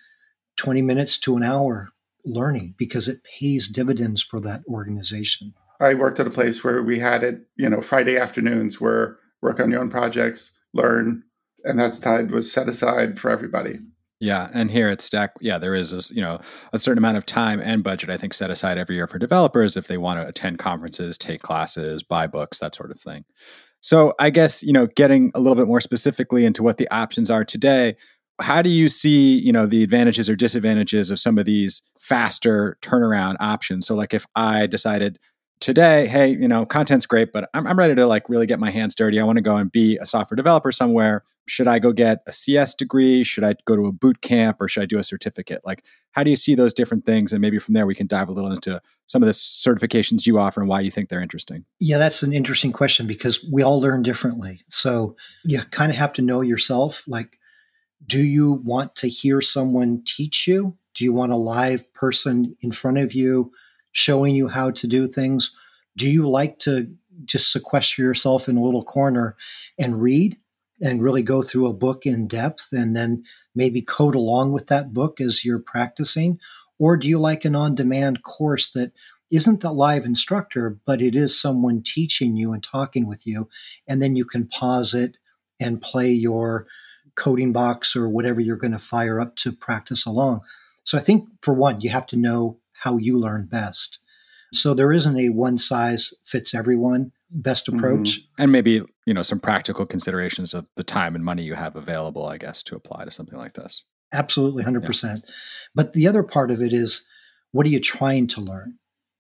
20 0.58 0.82
minutes 0.82 1.18
to 1.20 1.38
an 1.38 1.44
hour 1.44 1.94
learning 2.28 2.76
because 2.78 3.08
it 3.08 3.24
pays 3.24 3.68
dividends 3.68 4.22
for 4.22 4.40
that 4.42 4.62
organization. 4.68 5.54
I 5.80 5.94
worked 5.94 6.20
at 6.20 6.28
a 6.28 6.32
place 6.32 6.64
where 6.64 6.82
we 6.82 7.00
had 7.00 7.24
it, 7.24 7.42
you 7.56 7.70
know, 7.70 7.82
Friday 7.82 8.18
afternoons 8.18 8.82
where 8.82 9.18
work 9.42 9.60
on 9.60 9.70
your 9.70 9.82
own 9.82 9.90
projects, 9.90 10.58
learn, 10.74 11.24
and 11.64 11.80
that's 11.80 12.00
time 12.00 12.28
was 12.28 12.52
set 12.52 12.68
aside 12.68 13.20
for 13.20 13.30
everybody. 13.30 13.80
Yeah, 14.20 14.50
and 14.52 14.72
here 14.72 14.90
at 14.90 15.00
Stack, 15.00 15.36
yeah, 15.42 15.60
there 15.60 15.76
is 15.76 15.94
a, 15.94 16.14
you 16.14 16.24
know 16.24 16.40
a 16.74 16.80
certain 16.80 16.98
amount 16.98 17.18
of 17.18 17.26
time 17.26 17.62
and 17.62 17.84
budget 17.84 18.10
I 18.10 18.18
think 18.18 18.34
set 18.34 18.50
aside 18.50 18.78
every 18.78 18.96
year 18.96 19.08
for 19.08 19.20
developers 19.20 19.78
if 19.78 19.88
they 19.88 19.98
want 19.98 20.20
to 20.20 20.28
attend 20.28 20.58
conferences, 20.58 21.18
take 21.18 21.42
classes, 21.42 22.02
buy 22.02 22.26
books, 22.26 22.58
that 22.60 22.74
sort 22.74 22.90
of 22.90 23.00
thing. 23.00 23.26
So 23.80 24.16
I 24.18 24.32
guess 24.32 24.64
you 24.64 24.74
know 24.74 24.88
getting 24.88 25.32
a 25.36 25.40
little 25.40 25.56
bit 25.56 25.68
more 25.68 25.82
specifically 25.82 26.46
into 26.46 26.64
what 26.64 26.78
the 26.78 26.90
options 26.90 27.30
are 27.30 27.46
today, 27.46 27.96
how 28.40 28.62
do 28.62 28.70
you 28.70 28.88
see 28.90 29.40
you 29.40 29.52
know 29.52 29.66
the 29.66 29.84
advantages 29.84 30.30
or 30.30 30.36
disadvantages 30.36 31.10
of 31.10 31.20
some 31.20 31.38
of 31.38 31.46
these 31.46 31.82
faster 31.98 32.78
turnaround 32.82 33.36
options? 33.40 33.88
So 33.88 33.96
like 33.96 34.14
if 34.14 34.26
i 34.36 34.68
decided 34.68 35.20
today 35.60 36.06
hey 36.06 36.30
you 36.30 36.48
know 36.48 36.66
content's 36.66 37.08
great 37.08 37.34
but 37.34 37.50
i'm, 37.56 37.66
I'm 37.66 37.80
ready 37.80 37.96
to 37.96 38.06
like 38.06 38.30
really 38.30 38.46
get 38.46 38.60
my 38.60 38.70
hands 38.70 38.94
dirty. 38.96 39.20
I 39.20 39.24
want 39.24 39.38
to 39.38 39.42
go 39.42 39.58
and 39.58 39.72
be 39.72 39.98
a 39.98 40.06
software 40.06 40.36
developer 40.36 40.72
somewhere. 40.72 41.24
Should 41.48 41.68
i 41.68 41.80
go 41.80 41.92
get 41.92 42.22
a 42.28 42.34
cs 42.34 42.76
degree? 42.76 43.24
Should 43.24 43.44
i 43.44 43.56
go 43.66 43.76
to 43.76 43.88
a 43.88 43.92
boot 43.92 44.22
camp 44.22 44.58
or 44.60 44.68
should 44.68 44.84
i 44.84 44.86
do 44.86 45.00
a 45.00 45.04
certificate? 45.04 45.66
Like 45.66 45.84
how 46.12 46.24
do 46.24 46.30
you 46.30 46.36
see 46.36 46.56
those 46.56 46.74
different 46.74 47.06
things? 47.06 47.34
And 47.34 47.42
maybe 47.42 47.60
from 47.60 47.74
there 47.74 47.88
we 47.88 47.96
can 47.96 48.08
dive 48.08 48.30
a 48.30 48.32
little 48.32 48.52
into 48.52 48.82
some 49.08 49.24
of 49.24 49.28
the 49.28 49.34
certifications 49.34 50.28
you 50.28 50.38
offer 50.38 50.62
and 50.62 50.70
why 50.70 50.82
you 50.82 50.92
think 50.92 51.10
they're 51.10 51.22
interesting. 51.22 51.66
Yeah 51.80 51.98
that's 51.98 52.22
an 52.22 52.34
interesting 52.34 52.72
question 52.72 53.08
because 53.08 53.48
we 53.52 53.64
all 53.64 53.82
learn 53.82 54.04
differently. 54.04 54.62
So 54.70 55.16
you 55.44 55.60
kind 55.72 55.92
of 55.92 55.98
have 55.98 56.14
to 56.14 56.22
know 56.22 56.42
yourself 56.42 57.04
like 57.08 57.40
do 58.06 58.20
you 58.20 58.52
want 58.52 58.96
to 58.98 59.08
hear 59.08 59.42
someone 59.42 60.04
teach 60.06 60.48
you? 60.48 60.78
Do 60.96 61.04
you 61.04 61.14
want 61.14 61.32
a 61.32 61.38
live 61.38 61.92
person 61.94 62.56
in 62.62 62.72
front 62.72 62.98
of 62.98 63.14
you 63.14 63.52
showing 63.92 64.36
you 64.36 64.48
how 64.48 64.72
to 64.72 64.88
do 64.88 65.08
things? 65.08 65.56
Do 65.96 66.10
you 66.10 66.28
like 66.30 66.60
to 66.60 66.96
just 67.26 67.52
sequester 67.52 68.02
yourself 68.02 68.48
in 68.48 68.58
a 68.58 68.64
little 68.64 68.84
corner 68.84 69.36
and 69.78 70.02
read 70.02 70.38
and 70.82 71.02
really 71.02 71.24
go 71.24 71.42
through 71.42 71.68
a 71.68 71.74
book 71.74 72.06
in 72.06 72.28
depth 72.28 72.70
and 72.72 72.96
then 72.96 73.24
maybe 73.56 73.82
code 73.82 74.16
along 74.16 74.52
with 74.52 74.68
that 74.68 74.94
book 74.94 75.20
as 75.20 75.44
you're 75.44 75.60
practicing? 75.60 76.40
Or 76.80 76.96
do 76.96 77.08
you 77.08 77.20
like 77.20 77.46
an 77.46 77.56
on 77.56 77.74
demand 77.74 78.22
course 78.22 78.72
that 78.72 78.92
isn't 79.32 79.62
the 79.62 79.72
live 79.72 80.06
instructor, 80.06 80.78
but 80.86 81.02
it 81.02 81.16
is 81.16 81.40
someone 81.40 81.84
teaching 81.84 82.38
you 82.38 82.54
and 82.54 82.64
talking 82.64 83.08
with 83.08 83.28
you. 83.28 83.50
And 83.88 84.02
then 84.02 84.16
you 84.16 84.26
can 84.26 84.48
pause 84.48 84.94
it 84.94 85.18
and 85.60 85.82
play 85.82 86.12
your 86.12 86.68
coding 87.18 87.52
box 87.52 87.96
or 87.96 88.08
whatever 88.08 88.40
you're 88.40 88.56
going 88.56 88.72
to 88.72 88.80
fire 88.80 89.20
up 89.20 89.36
to 89.36 89.52
practice 89.52 90.06
along. 90.06 90.42
So 90.84 90.98
I 90.98 91.02
think 91.02 91.28
for 91.42 91.54
one, 91.54 91.82
you 91.82 91.90
have 91.90 92.08
to 92.08 92.16
know 92.16 92.60
how 92.72 92.98
you 92.98 93.18
learn 93.18 93.48
best. 93.48 94.00
So 94.54 94.74
there 94.74 94.94
isn't 94.94 95.18
a 95.18 95.30
one 95.30 95.58
size 95.58 96.14
fits 96.24 96.54
everyone 96.54 97.12
best 97.30 97.68
approach. 97.68 98.20
Mm-hmm. 98.22 98.42
And 98.44 98.52
maybe, 98.52 98.82
you 99.06 99.14
know, 99.14 99.22
some 99.22 99.40
practical 99.40 99.86
considerations 99.86 100.54
of 100.54 100.68
the 100.76 100.84
time 100.84 101.16
and 101.16 101.26
money 101.26 101.44
you 101.44 101.56
have 101.56 101.76
available, 101.76 102.26
I 102.26 102.38
guess, 102.38 102.64
to 102.64 102.76
apply 102.76 103.04
to 103.04 103.12
something 103.12 103.38
like 103.38 103.54
this. 103.54 103.84
Absolutely, 104.14 104.64
100%. 104.64 105.04
Yeah. 105.04 105.32
But 105.76 105.92
the 105.92 106.08
other 106.08 106.24
part 106.24 106.52
of 106.52 106.62
it 106.62 106.72
is 106.72 107.06
what 107.52 107.66
are 107.66 107.70
you 107.70 107.82
trying 107.82 108.28
to 108.28 108.42
learn? 108.42 108.76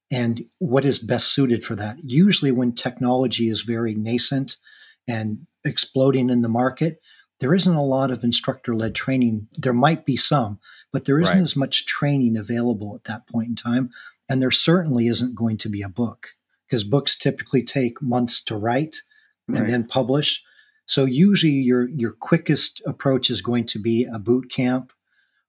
And 0.09 0.45
what 0.59 0.85
is 0.85 0.99
best 0.99 1.33
suited 1.33 1.65
for 1.65 1.75
that? 1.75 1.97
Usually, 2.01 2.51
when 2.51 2.71
technology 2.71 3.49
is 3.49 3.61
very 3.61 3.93
nascent 3.93 4.55
and 5.05 5.47
exploding 5.65 6.29
in 6.29 6.41
the 6.41 6.47
market, 6.47 7.01
there 7.39 7.53
isn't 7.53 7.75
a 7.75 7.83
lot 7.83 8.11
of 8.11 8.23
instructor 8.23 8.75
led 8.75 8.95
training. 8.95 9.47
There 9.57 9.73
might 9.73 10.05
be 10.05 10.17
some, 10.17 10.59
but 10.91 11.05
there 11.05 11.19
isn't 11.19 11.35
right. 11.35 11.43
as 11.43 11.55
much 11.55 11.85
training 11.85 12.35
available 12.35 12.95
at 12.95 13.03
that 13.03 13.27
point 13.27 13.49
in 13.49 13.55
time. 13.55 13.89
And 14.27 14.41
there 14.41 14.51
certainly 14.51 15.07
isn't 15.07 15.35
going 15.35 15.57
to 15.57 15.69
be 15.69 15.81
a 15.81 15.89
book 15.89 16.35
because 16.67 16.83
books 16.83 17.17
typically 17.17 17.63
take 17.63 18.01
months 18.01 18.43
to 18.45 18.57
write 18.57 19.01
and 19.47 19.59
right. 19.59 19.67
then 19.67 19.85
publish. 19.85 20.43
So 20.85 21.05
usually 21.05 21.53
your 21.53 21.87
your 21.89 22.11
quickest 22.11 22.81
approach 22.85 23.29
is 23.29 23.41
going 23.41 23.65
to 23.67 23.79
be 23.79 24.05
a 24.05 24.19
boot 24.19 24.49
camp 24.49 24.91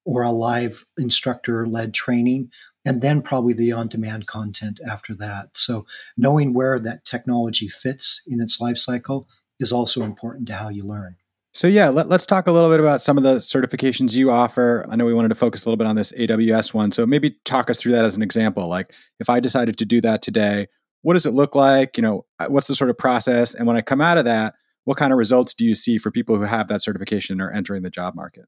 or 0.05 0.23
a 0.23 0.33
live 0.33 0.85
instructor 0.97 1.67
led 1.67 1.95
training 1.95 2.51
and 2.85 3.03
then 3.03 3.21
probably 3.21 3.53
the 3.53 3.73
on 3.73 3.89
demand 3.89 4.27
content 4.27 4.81
after 4.87 5.15
that. 5.15 5.51
So 5.55 5.87
knowing 6.17 6.55
where 6.55 6.79
that 6.79 7.05
technology 7.05 7.69
fits 7.69 8.23
in 8.27 8.41
its 8.41 8.61
life 8.61 8.79
cycle 8.79 9.29
is 9.61 9.73
also 9.73 10.03
important 10.03 10.47
to 10.49 10.55
how 10.55 10.69
you 10.71 10.85
learn. 10.85 11.17
So 11.59 11.67
yeah, 11.67 11.89
let, 11.89 12.09
us 12.09 12.25
talk 12.25 12.47
a 12.47 12.53
little 12.53 12.71
bit 12.71 12.79
about 12.79 13.03
some 13.03 13.17
of 13.17 13.25
the 13.25 13.39
certifications 13.39 14.15
you 14.15 14.31
offer. 14.31 14.87
I 14.89 14.95
know 14.95 15.05
we 15.05 15.13
wanted 15.13 15.31
to 15.31 15.35
focus 15.35 15.65
a 15.65 15.69
little 15.69 15.77
bit 15.77 15.89
on 15.89 15.97
this 15.97 16.13
AWS 16.13 16.73
one, 16.73 16.93
so 16.93 17.05
maybe 17.05 17.37
talk 17.45 17.69
us 17.69 17.81
through 17.81 17.91
that 17.93 18.05
as 18.05 18.15
an 18.15 18.23
example. 18.23 18.69
Like 18.69 18.93
if 19.19 19.29
I 19.29 19.41
decided 19.41 19.77
to 19.79 19.85
do 19.85 20.01
that 20.03 20.23
today, 20.23 20.69
what 21.03 21.15
does 21.15 21.27
it 21.27 21.35
look 21.35 21.57
like? 21.57 21.97
You 21.97 22.03
know, 22.03 22.27
uh, 22.39 22.47
what's 22.47 22.69
the 22.69 22.77
sort 22.77 22.91
of 22.91 22.97
process? 22.97 23.55
And 23.55 23.67
when 23.67 23.77
I 23.77 23.81
come 23.81 24.01
out 24.01 24.19
of 24.19 24.25
that, 24.25 24.55
what 24.85 24.99
kind 24.99 25.13
of 25.13 25.19
results 25.19 25.53
do 25.53 25.65
you 25.65 25.75
see 25.75 25.99
for 25.99 26.13
people 26.13 26.37
who 26.37 26.45
have 26.45 26.69
that 26.69 26.81
certification 26.81 27.41
or 27.41 27.51
entering 27.51 27.83
the 27.83 27.91
job 27.91 28.15
market? 28.15 28.45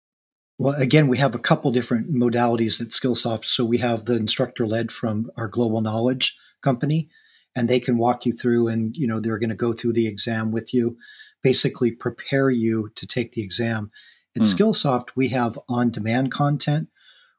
Well, 0.58 0.76
again, 0.76 1.08
we 1.08 1.18
have 1.18 1.34
a 1.34 1.40
couple 1.40 1.72
different 1.72 2.14
modalities 2.14 2.80
at 2.80 2.90
Skillsoft. 2.90 3.46
So 3.46 3.64
we 3.64 3.78
have 3.78 4.04
the 4.04 4.14
instructor 4.14 4.68
led 4.68 4.92
from 4.92 5.32
our 5.36 5.48
global 5.48 5.80
knowledge 5.80 6.36
company, 6.62 7.08
and 7.56 7.68
they 7.68 7.80
can 7.80 7.98
walk 7.98 8.24
you 8.24 8.32
through 8.32 8.68
and, 8.68 8.96
you 8.96 9.08
know, 9.08 9.18
they're 9.18 9.40
going 9.40 9.50
to 9.50 9.56
go 9.56 9.72
through 9.72 9.94
the 9.94 10.06
exam 10.06 10.52
with 10.52 10.72
you 10.72 10.96
basically 11.42 11.90
prepare 11.90 12.50
you 12.50 12.90
to 12.96 13.06
take 13.06 13.32
the 13.32 13.42
exam. 13.42 13.90
At 14.36 14.42
mm. 14.42 14.54
Skillsoft, 14.54 15.10
we 15.16 15.28
have 15.28 15.58
on 15.68 15.90
demand 15.90 16.32
content 16.32 16.88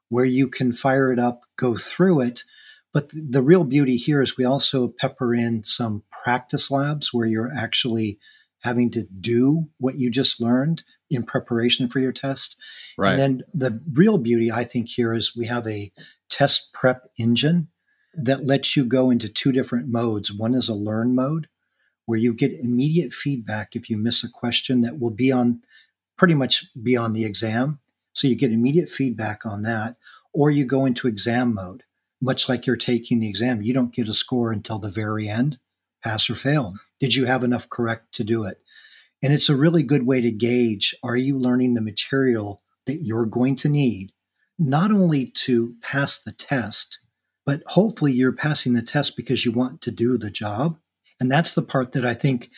where 0.08 0.24
you 0.24 0.48
can 0.48 0.72
fire 0.72 1.10
it 1.12 1.18
up, 1.18 1.42
go 1.56 1.76
through 1.76 2.20
it. 2.20 2.44
But 2.92 3.08
the 3.14 3.42
real 3.42 3.64
beauty 3.64 3.96
here 3.96 4.20
is 4.20 4.36
we 4.36 4.44
also 4.44 4.88
pepper 4.88 5.34
in 5.34 5.64
some 5.64 6.02
practice 6.10 6.70
labs 6.70 7.12
where 7.12 7.26
you're 7.26 7.52
actually 7.56 8.18
having 8.60 8.90
to 8.90 9.04
do 9.20 9.68
what 9.78 9.98
you 9.98 10.10
just 10.10 10.40
learned 10.40 10.84
in 11.10 11.22
preparation 11.22 11.88
for 11.88 11.98
your 11.98 12.12
test. 12.12 12.60
Right. 12.96 13.10
And 13.10 13.18
then 13.18 13.42
the 13.54 13.82
real 13.94 14.18
beauty, 14.18 14.52
I 14.52 14.64
think, 14.64 14.88
here 14.88 15.14
is 15.14 15.36
we 15.36 15.46
have 15.46 15.66
a 15.66 15.90
test 16.28 16.72
prep 16.72 17.08
engine 17.18 17.68
that 18.14 18.46
lets 18.46 18.76
you 18.76 18.84
go 18.84 19.10
into 19.10 19.28
two 19.28 19.52
different 19.52 19.88
modes. 19.88 20.32
One 20.32 20.54
is 20.54 20.68
a 20.68 20.74
learn 20.74 21.14
mode, 21.14 21.48
where 22.06 22.18
you 22.18 22.32
get 22.32 22.52
immediate 22.52 23.12
feedback 23.12 23.74
if 23.76 23.88
you 23.88 23.96
miss 23.96 24.24
a 24.24 24.30
question 24.30 24.80
that 24.80 24.98
will 24.98 25.10
be 25.10 25.30
on 25.30 25.60
pretty 26.16 26.34
much 26.34 26.66
be 26.80 26.96
on 26.96 27.12
the 27.12 27.24
exam. 27.24 27.80
So 28.12 28.28
you 28.28 28.34
get 28.34 28.52
immediate 28.52 28.88
feedback 28.88 29.46
on 29.46 29.62
that, 29.62 29.96
or 30.32 30.50
you 30.50 30.64
go 30.64 30.84
into 30.84 31.08
exam 31.08 31.54
mode, 31.54 31.84
much 32.20 32.48
like 32.48 32.66
you're 32.66 32.76
taking 32.76 33.20
the 33.20 33.28
exam. 33.28 33.62
You 33.62 33.72
don't 33.72 33.94
get 33.94 34.08
a 34.08 34.12
score 34.12 34.52
until 34.52 34.78
the 34.78 34.90
very 34.90 35.28
end, 35.28 35.58
pass 36.04 36.28
or 36.28 36.34
fail. 36.34 36.74
Did 37.00 37.14
you 37.14 37.26
have 37.26 37.42
enough 37.42 37.68
correct 37.68 38.14
to 38.16 38.24
do 38.24 38.44
it? 38.44 38.60
And 39.22 39.32
it's 39.32 39.48
a 39.48 39.56
really 39.56 39.82
good 39.82 40.06
way 40.06 40.20
to 40.20 40.30
gauge 40.30 40.94
are 41.02 41.16
you 41.16 41.38
learning 41.38 41.74
the 41.74 41.80
material 41.80 42.62
that 42.86 43.04
you're 43.04 43.26
going 43.26 43.56
to 43.56 43.68
need, 43.68 44.12
not 44.58 44.90
only 44.90 45.26
to 45.26 45.76
pass 45.80 46.20
the 46.20 46.32
test, 46.32 46.98
but 47.46 47.62
hopefully 47.66 48.12
you're 48.12 48.32
passing 48.32 48.72
the 48.72 48.82
test 48.82 49.16
because 49.16 49.44
you 49.44 49.52
want 49.52 49.80
to 49.82 49.90
do 49.90 50.18
the 50.18 50.30
job 50.30 50.78
and 51.22 51.30
that's 51.30 51.54
the 51.54 51.62
part 51.62 51.92
that 51.92 52.04
I 52.04 52.14
think 52.14 52.50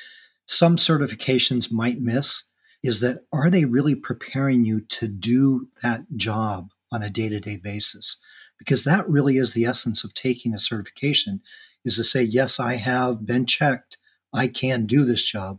some 0.47 0.79
certifications 0.79 1.71
might 1.71 2.01
miss 2.01 2.45
is 2.83 3.01
that 3.01 3.19
are 3.31 3.51
they 3.51 3.67
really 3.67 3.95
preparing 3.95 4.65
you 4.65 4.81
to 4.81 5.07
do 5.07 5.69
that 5.83 6.17
job 6.17 6.71
on 6.91 7.03
a 7.03 7.11
day-to-day 7.11 7.57
basis? 7.57 8.17
Because 8.59 8.85
that 8.85 9.07
really 9.07 9.37
is 9.37 9.53
the 9.53 9.67
essence 9.67 10.03
of 10.03 10.15
taking 10.15 10.55
a 10.55 10.59
certification 10.59 11.43
is 11.85 11.97
to 11.97 12.05
say, 12.05 12.23
yes, 12.23 12.59
I 12.59 12.77
have 12.77 13.27
been 13.27 13.45
checked. 13.45 13.99
I 14.33 14.49
can 14.49 14.87
do 14.87 15.05
this 15.05 15.31
job. 15.31 15.59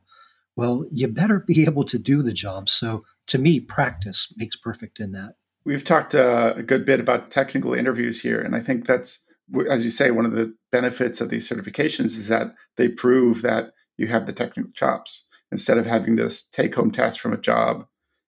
Well, 0.55 0.87
you 0.91 1.07
better 1.07 1.39
be 1.39 1.63
able 1.63 1.83
to 1.83 1.99
do 1.99 2.23
the 2.23 2.33
job. 2.33 2.69
So 2.69 3.05
to 3.27 3.37
me, 3.37 3.59
practice 3.59 4.33
makes 4.35 4.55
perfect 4.55 4.99
in 4.99 5.11
that. 5.11 5.35
We've 5.63 5.83
talked 5.83 6.15
uh, 6.15 6.55
a 6.57 6.63
good 6.63 6.85
bit 6.85 6.99
about 6.99 7.29
technical 7.29 7.75
interviews 7.75 8.23
here, 8.23 8.41
and 8.41 8.55
I 8.55 8.61
think 8.61 8.87
that's 8.87 9.24
as 9.69 9.83
you 9.83 9.91
say, 9.91 10.11
one 10.11 10.25
of 10.25 10.33
the 10.33 10.55
benefits 10.71 11.21
of 11.21 11.29
these 11.29 11.47
certifications 11.47 12.17
is 12.17 12.27
that 12.27 12.53
they 12.77 12.89
prove 12.89 13.41
that 13.41 13.71
you 13.97 14.07
have 14.07 14.25
the 14.25 14.33
technical 14.33 14.71
chops 14.71 15.25
instead 15.51 15.77
of 15.77 15.85
having 15.85 16.15
this 16.15 16.43
take 16.43 16.75
home 16.75 16.91
test 16.91 17.19
from 17.19 17.33
a 17.33 17.37
job. 17.37 17.85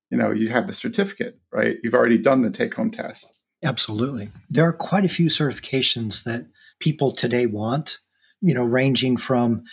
You 0.10 0.18
know, 0.18 0.32
you 0.32 0.50
have 0.50 0.68
the 0.68 0.74
certificate, 0.74 1.40
right? 1.52 1.78
You've 1.84 1.94
already 1.94 2.18
done 2.18 2.42
the 2.42 2.52
take 2.52 2.76
home 2.76 2.92
test. 2.92 3.42
Absolutely. 3.64 4.30
There 4.50 4.66
are 4.66 4.74
quite 4.74 5.04
a 5.04 5.10
few 5.10 5.28
certifications 5.28 6.24
that 6.24 6.46
people 6.80 7.12
today 7.12 7.48
want, 7.48 7.98
you 8.42 8.54
know, 8.54 8.64
ranging 8.64 9.18
from 9.18 9.64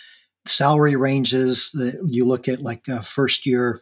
salary 0.45 0.95
ranges 0.95 1.71
that 1.73 1.99
you 2.05 2.25
look 2.25 2.47
at 2.47 2.61
like 2.61 2.87
a 2.87 3.01
first 3.01 3.45
year 3.45 3.79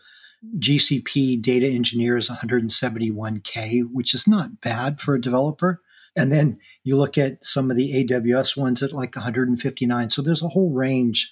GCP 0.60 1.42
data 1.42 1.68
engineer 1.68 2.18
is 2.18 2.30
171K, 2.30 3.84
which 3.92 4.14
is 4.14 4.28
not 4.28 4.62
bad 4.62 5.00
for 5.00 5.16
a 5.16 5.22
developer. 5.22 5.82
And 6.16 6.32
then 6.32 6.60
you 6.84 6.98
look 6.98 7.18
at 7.18 7.44
some 7.46 7.72
of 7.72 7.78
the 7.78 8.06
AWS 8.06 8.56
ones 8.56 8.84
at 8.84 8.94
like 8.94 9.16
159. 9.16 10.10
So 10.10 10.22
there's 10.22 10.44
a 10.44 10.50
whole 10.50 10.72
range 10.72 11.32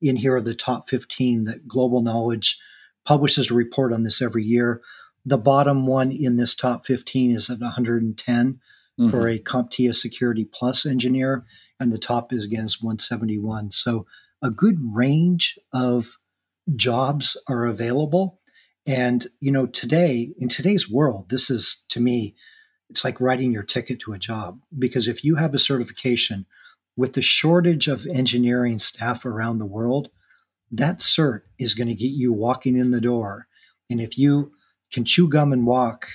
in 0.00 0.16
here 0.16 0.36
of 0.36 0.44
the 0.44 0.54
top 0.54 0.88
15 0.88 1.44
that 1.44 1.68
Global 1.68 2.02
Knowledge 2.02 2.58
publishes 3.04 3.50
a 3.50 3.54
report 3.54 3.92
on 3.92 4.02
this 4.02 4.22
every 4.22 4.44
year. 4.44 4.80
The 5.24 5.38
bottom 5.38 5.86
one 5.86 6.10
in 6.10 6.36
this 6.36 6.54
top 6.54 6.86
15 6.86 7.32
is 7.36 7.50
at 7.50 7.60
110 7.60 8.60
mm-hmm. 9.00 9.10
for 9.10 9.28
a 9.28 9.38
CompTIA 9.38 9.94
Security 9.94 10.44
Plus 10.44 10.84
engineer, 10.84 11.44
and 11.78 11.92
the 11.92 11.98
top 11.98 12.32
is 12.32 12.44
again 12.44 12.64
is 12.64 12.82
171. 12.82 13.70
So 13.70 14.06
a 14.42 14.50
good 14.50 14.78
range 14.92 15.58
of 15.72 16.16
jobs 16.74 17.36
are 17.48 17.66
available. 17.66 18.40
And 18.86 19.28
you 19.40 19.52
know, 19.52 19.66
today 19.66 20.32
in 20.38 20.48
today's 20.48 20.90
world, 20.90 21.28
this 21.28 21.50
is 21.50 21.84
to 21.90 22.00
me 22.00 22.34
it's 22.92 23.04
like 23.04 23.22
writing 23.22 23.52
your 23.52 23.62
ticket 23.62 23.98
to 24.00 24.12
a 24.12 24.18
job 24.18 24.60
because 24.78 25.08
if 25.08 25.24
you 25.24 25.36
have 25.36 25.54
a 25.54 25.58
certification 25.58 26.44
with 26.94 27.14
the 27.14 27.22
shortage 27.22 27.88
of 27.88 28.06
engineering 28.06 28.78
staff 28.78 29.24
around 29.24 29.58
the 29.58 29.66
world, 29.66 30.10
that 30.70 30.98
cert 30.98 31.40
is 31.58 31.72
going 31.72 31.88
to 31.88 31.94
get 31.94 32.10
you 32.10 32.34
walking 32.34 32.76
in 32.76 32.90
the 32.90 33.00
door. 33.00 33.46
And 33.88 33.98
if 33.98 34.18
you 34.18 34.52
can 34.92 35.06
chew 35.06 35.26
gum 35.26 35.54
and 35.54 35.66
walk 35.66 36.06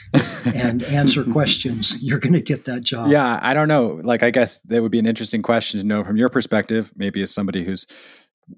and 0.45 0.83
answer 0.99 1.23
questions, 1.23 1.99
you're 1.99 2.19
going 2.19 2.33
to 2.33 2.41
get 2.41 2.65
that 2.65 2.83
job. 2.83 3.09
Yeah, 3.09 3.39
I 3.41 3.55
don't 3.55 3.67
know. 3.67 3.99
Like, 4.03 4.21
I 4.21 4.29
guess 4.29 4.59
that 4.61 4.83
would 4.83 4.91
be 4.91 4.99
an 4.99 5.07
interesting 5.07 5.41
question 5.41 5.79
to 5.79 5.85
know 5.85 6.03
from 6.03 6.15
your 6.15 6.29
perspective, 6.29 6.93
maybe 6.95 7.23
as 7.23 7.33
somebody 7.33 7.63
who's 7.63 7.87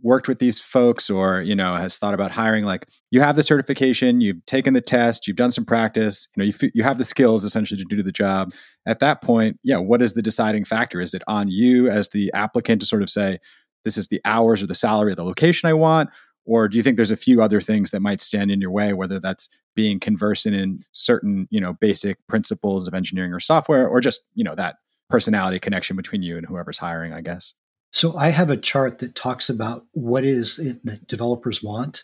worked 0.01 0.27
with 0.27 0.39
these 0.39 0.59
folks 0.59 1.09
or 1.09 1.41
you 1.41 1.55
know 1.55 1.75
has 1.75 1.97
thought 1.97 2.13
about 2.13 2.31
hiring 2.31 2.63
like 2.63 2.87
you 3.11 3.21
have 3.21 3.35
the 3.35 3.43
certification 3.43 4.21
you've 4.21 4.45
taken 4.45 4.73
the 4.73 4.81
test 4.81 5.27
you've 5.27 5.35
done 5.35 5.51
some 5.51 5.65
practice 5.65 6.27
you 6.35 6.41
know 6.41 6.45
you, 6.45 6.71
you 6.75 6.83
have 6.83 6.97
the 6.97 7.05
skills 7.05 7.43
essentially 7.43 7.79
to 7.79 7.95
do 7.95 8.03
the 8.03 8.11
job. 8.11 8.53
At 8.85 8.99
that 8.99 9.21
point 9.21 9.59
yeah 9.63 9.77
what 9.77 10.01
is 10.01 10.13
the 10.13 10.21
deciding 10.21 10.65
factor? 10.65 11.01
Is 11.01 11.13
it 11.13 11.23
on 11.27 11.47
you 11.47 11.89
as 11.89 12.09
the 12.09 12.31
applicant 12.33 12.81
to 12.81 12.87
sort 12.87 13.01
of 13.01 13.09
say 13.09 13.39
this 13.83 13.97
is 13.97 14.07
the 14.07 14.21
hours 14.25 14.61
or 14.61 14.67
the 14.67 14.75
salary 14.75 15.11
or 15.11 15.15
the 15.15 15.23
location 15.23 15.67
i 15.69 15.73
want 15.73 16.09
or 16.45 16.67
do 16.67 16.77
you 16.77 16.83
think 16.83 16.95
there's 16.95 17.11
a 17.11 17.17
few 17.17 17.41
other 17.41 17.61
things 17.61 17.91
that 17.91 18.01
might 18.01 18.21
stand 18.21 18.51
in 18.51 18.61
your 18.61 18.71
way 18.71 18.93
whether 18.93 19.19
that's 19.19 19.49
being 19.75 19.99
conversant 19.99 20.55
in 20.55 20.79
certain 20.91 21.47
you 21.49 21.61
know 21.61 21.73
basic 21.73 22.17
principles 22.27 22.87
of 22.87 22.93
engineering 22.93 23.33
or 23.33 23.39
software 23.39 23.87
or 23.87 24.01
just 24.01 24.21
you 24.33 24.43
know 24.43 24.55
that 24.55 24.75
personality 25.09 25.59
connection 25.59 25.95
between 25.95 26.21
you 26.21 26.37
and 26.37 26.47
whoever's 26.47 26.77
hiring 26.77 27.13
i 27.13 27.21
guess 27.21 27.53
so 27.91 28.15
I 28.15 28.29
have 28.29 28.49
a 28.49 28.57
chart 28.57 28.99
that 28.99 29.15
talks 29.15 29.49
about 29.49 29.85
what 29.91 30.23
is 30.23 30.59
it 30.59 30.85
that 30.85 31.07
developers 31.07 31.63
want 31.63 32.03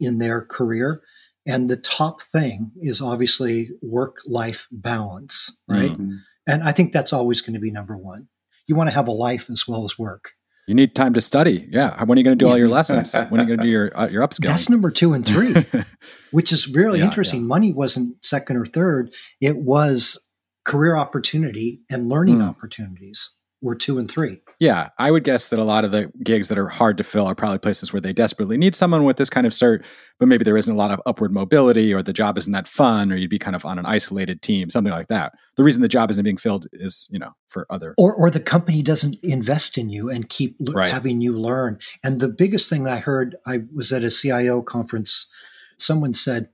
in 0.00 0.18
their 0.18 0.42
career. 0.42 1.02
And 1.46 1.68
the 1.68 1.76
top 1.76 2.22
thing 2.22 2.72
is 2.80 3.00
obviously 3.00 3.70
work 3.82 4.18
life 4.26 4.68
balance, 4.70 5.56
right? 5.66 5.90
Mm-hmm. 5.92 6.16
And 6.46 6.62
I 6.62 6.72
think 6.72 6.92
that's 6.92 7.12
always 7.12 7.40
going 7.40 7.54
to 7.54 7.60
be 7.60 7.70
number 7.70 7.96
one. 7.96 8.28
You 8.66 8.74
want 8.74 8.88
to 8.88 8.94
have 8.94 9.08
a 9.08 9.12
life 9.12 9.48
as 9.50 9.66
well 9.66 9.84
as 9.84 9.98
work. 9.98 10.32
You 10.66 10.74
need 10.74 10.94
time 10.94 11.14
to 11.14 11.22
study. 11.22 11.66
Yeah. 11.70 12.04
When 12.04 12.18
are 12.18 12.20
you 12.20 12.24
going 12.24 12.38
to 12.38 12.44
do 12.44 12.50
all 12.50 12.58
your 12.58 12.68
lessons? 12.78 13.14
when 13.14 13.40
are 13.40 13.44
you 13.44 13.46
going 13.46 13.58
to 13.58 13.64
do 13.64 13.70
your 13.70 13.98
uh, 13.98 14.08
your 14.08 14.26
upskilling? 14.26 14.48
That's 14.48 14.68
number 14.68 14.90
two 14.90 15.14
and 15.14 15.24
three, 15.24 15.54
which 16.30 16.52
is 16.52 16.68
really 16.68 16.98
yeah, 16.98 17.06
interesting. 17.06 17.40
Yeah. 17.40 17.46
Money 17.46 17.72
wasn't 17.72 18.16
second 18.24 18.58
or 18.58 18.66
third; 18.66 19.14
it 19.40 19.56
was 19.56 20.22
career 20.64 20.96
opportunity 20.96 21.80
and 21.90 22.10
learning 22.10 22.38
mm. 22.38 22.48
opportunities 22.48 23.37
were 23.60 23.74
two 23.74 23.98
and 23.98 24.10
three. 24.10 24.40
Yeah, 24.60 24.88
I 24.98 25.10
would 25.10 25.22
guess 25.22 25.48
that 25.48 25.58
a 25.58 25.64
lot 25.64 25.84
of 25.84 25.92
the 25.92 26.10
gigs 26.22 26.48
that 26.48 26.58
are 26.58 26.68
hard 26.68 26.96
to 26.98 27.04
fill 27.04 27.26
are 27.26 27.34
probably 27.34 27.58
places 27.58 27.92
where 27.92 28.00
they 28.00 28.12
desperately 28.12 28.56
need 28.56 28.74
someone 28.74 29.04
with 29.04 29.16
this 29.16 29.30
kind 29.30 29.46
of 29.46 29.52
cert, 29.52 29.84
but 30.18 30.26
maybe 30.26 30.42
there 30.42 30.56
isn't 30.56 30.72
a 30.72 30.76
lot 30.76 30.90
of 30.90 31.00
upward 31.06 31.32
mobility 31.32 31.94
or 31.94 32.02
the 32.02 32.12
job 32.12 32.36
isn't 32.36 32.52
that 32.52 32.66
fun 32.66 33.12
or 33.12 33.16
you'd 33.16 33.30
be 33.30 33.38
kind 33.38 33.54
of 33.54 33.64
on 33.64 33.78
an 33.78 33.86
isolated 33.86 34.42
team, 34.42 34.68
something 34.68 34.92
like 34.92 35.06
that. 35.08 35.32
The 35.56 35.62
reason 35.62 35.82
the 35.82 35.88
job 35.88 36.10
isn't 36.10 36.24
being 36.24 36.36
filled 36.36 36.66
is, 36.72 37.08
you 37.10 37.20
know, 37.20 37.32
for 37.48 37.66
other 37.70 37.94
or 37.96 38.14
or 38.14 38.30
the 38.30 38.40
company 38.40 38.82
doesn't 38.82 39.16
invest 39.22 39.78
in 39.78 39.90
you 39.90 40.10
and 40.10 40.28
keep 40.28 40.56
right. 40.60 40.92
having 40.92 41.20
you 41.20 41.38
learn. 41.38 41.78
And 42.02 42.20
the 42.20 42.28
biggest 42.28 42.68
thing 42.68 42.88
I 42.88 42.98
heard, 42.98 43.36
I 43.46 43.60
was 43.74 43.92
at 43.92 44.02
a 44.02 44.10
CIO 44.10 44.62
conference, 44.62 45.30
someone 45.78 46.14
said, 46.14 46.48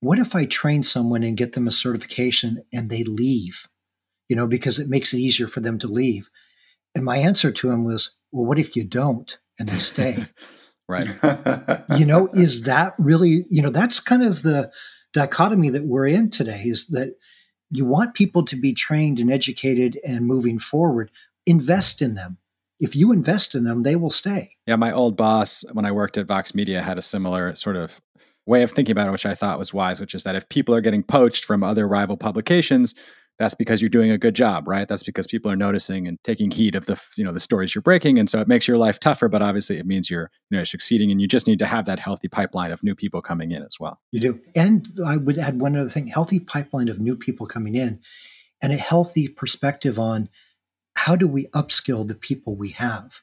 "What 0.00 0.18
if 0.18 0.34
I 0.34 0.46
train 0.46 0.82
someone 0.82 1.22
and 1.22 1.36
get 1.36 1.52
them 1.52 1.68
a 1.68 1.72
certification 1.72 2.64
and 2.72 2.90
they 2.90 3.04
leave?" 3.04 3.68
You 4.28 4.36
know, 4.36 4.46
because 4.46 4.78
it 4.78 4.88
makes 4.88 5.12
it 5.12 5.18
easier 5.18 5.46
for 5.46 5.60
them 5.60 5.78
to 5.78 5.88
leave. 5.88 6.28
And 6.94 7.04
my 7.04 7.18
answer 7.18 7.52
to 7.52 7.70
him 7.70 7.84
was, 7.84 8.16
well, 8.32 8.46
what 8.46 8.58
if 8.58 8.76
you 8.76 8.84
don't 8.84 9.38
and 9.58 9.68
they 9.68 9.78
stay? 9.78 10.26
right. 10.88 11.08
you 11.96 12.06
know, 12.06 12.28
is 12.32 12.62
that 12.62 12.94
really, 12.98 13.44
you 13.50 13.62
know, 13.62 13.70
that's 13.70 14.00
kind 14.00 14.22
of 14.22 14.42
the 14.42 14.72
dichotomy 15.12 15.70
that 15.70 15.84
we're 15.84 16.06
in 16.06 16.30
today 16.30 16.62
is 16.64 16.88
that 16.88 17.14
you 17.70 17.84
want 17.84 18.14
people 18.14 18.44
to 18.44 18.56
be 18.56 18.72
trained 18.72 19.20
and 19.20 19.32
educated 19.32 19.98
and 20.04 20.26
moving 20.26 20.58
forward, 20.58 21.10
invest 21.46 22.00
in 22.00 22.14
them. 22.14 22.38
If 22.78 22.94
you 22.94 23.10
invest 23.10 23.54
in 23.54 23.64
them, 23.64 23.82
they 23.82 23.96
will 23.96 24.10
stay. 24.10 24.56
Yeah, 24.66 24.76
my 24.76 24.92
old 24.92 25.16
boss, 25.16 25.64
when 25.72 25.86
I 25.86 25.92
worked 25.92 26.18
at 26.18 26.26
Vox 26.26 26.54
Media, 26.54 26.82
had 26.82 26.98
a 26.98 27.02
similar 27.02 27.54
sort 27.54 27.76
of 27.76 28.00
way 28.44 28.62
of 28.62 28.70
thinking 28.70 28.92
about 28.92 29.08
it, 29.08 29.12
which 29.12 29.26
I 29.26 29.34
thought 29.34 29.58
was 29.58 29.74
wise, 29.74 30.00
which 30.00 30.14
is 30.14 30.22
that 30.22 30.36
if 30.36 30.48
people 30.48 30.74
are 30.74 30.80
getting 30.80 31.02
poached 31.02 31.44
from 31.44 31.64
other 31.64 31.88
rival 31.88 32.16
publications, 32.16 32.94
that's 33.38 33.54
because 33.54 33.82
you're 33.82 33.88
doing 33.88 34.10
a 34.10 34.18
good 34.18 34.34
job 34.34 34.66
right? 34.66 34.88
That's 34.88 35.02
because 35.02 35.26
people 35.26 35.50
are 35.50 35.56
noticing 35.56 36.06
and 36.06 36.18
taking 36.24 36.50
heed 36.50 36.74
of 36.74 36.86
the 36.86 37.02
you 37.16 37.24
know 37.24 37.32
the 37.32 37.40
stories 37.40 37.74
you're 37.74 37.82
breaking 37.82 38.18
and 38.18 38.28
so 38.28 38.40
it 38.40 38.48
makes 38.48 38.66
your 38.66 38.78
life 38.78 38.98
tougher 39.00 39.28
but 39.28 39.42
obviously 39.42 39.78
it 39.78 39.86
means 39.86 40.10
you're 40.10 40.30
you 40.50 40.58
know 40.58 40.64
succeeding 40.64 41.10
and 41.10 41.20
you 41.20 41.28
just 41.28 41.46
need 41.46 41.58
to 41.58 41.66
have 41.66 41.84
that 41.86 41.98
healthy 41.98 42.28
pipeline 42.28 42.72
of 42.72 42.82
new 42.82 42.94
people 42.94 43.20
coming 43.20 43.52
in 43.52 43.62
as 43.62 43.78
well. 43.80 44.00
You 44.12 44.20
do. 44.20 44.40
And 44.54 44.98
i 45.06 45.16
would 45.16 45.38
add 45.38 45.60
one 45.60 45.76
other 45.76 45.90
thing 45.90 46.08
healthy 46.08 46.40
pipeline 46.40 46.88
of 46.88 47.00
new 47.00 47.16
people 47.16 47.46
coming 47.46 47.74
in 47.74 48.00
and 48.62 48.72
a 48.72 48.76
healthy 48.76 49.28
perspective 49.28 49.98
on 49.98 50.28
how 50.94 51.14
do 51.14 51.28
we 51.28 51.46
upskill 51.48 52.06
the 52.08 52.14
people 52.14 52.56
we 52.56 52.70
have. 52.70 53.20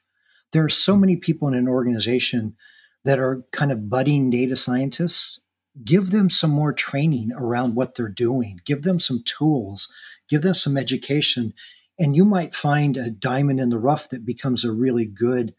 There 0.51 0.63
are 0.63 0.69
so 0.69 0.95
many 0.95 1.15
people 1.15 1.47
in 1.47 1.55
an 1.55 1.67
organization 1.67 2.55
that 3.03 3.19
are 3.19 3.43
kind 3.51 3.71
of 3.71 3.89
budding 3.89 4.29
data 4.29 4.55
scientists 4.55 5.39
give 5.83 6.11
them 6.11 6.29
some 6.29 6.51
more 6.51 6.73
training 6.73 7.31
around 7.35 7.75
what 7.75 7.95
they're 7.95 8.09
doing, 8.09 8.61
give 8.65 8.83
them 8.83 8.99
some 8.99 9.23
tools, 9.23 9.91
give 10.29 10.41
them 10.41 10.53
some 10.53 10.77
education, 10.77 11.53
and 11.99 12.15
you 12.15 12.25
might 12.25 12.55
find 12.55 12.97
a 12.97 13.09
diamond 13.09 13.59
in 13.59 13.69
the 13.69 13.77
rough 13.77 14.09
that 14.09 14.25
becomes 14.25 14.63
a 14.63 14.71
really 14.71 15.05
good 15.05 15.53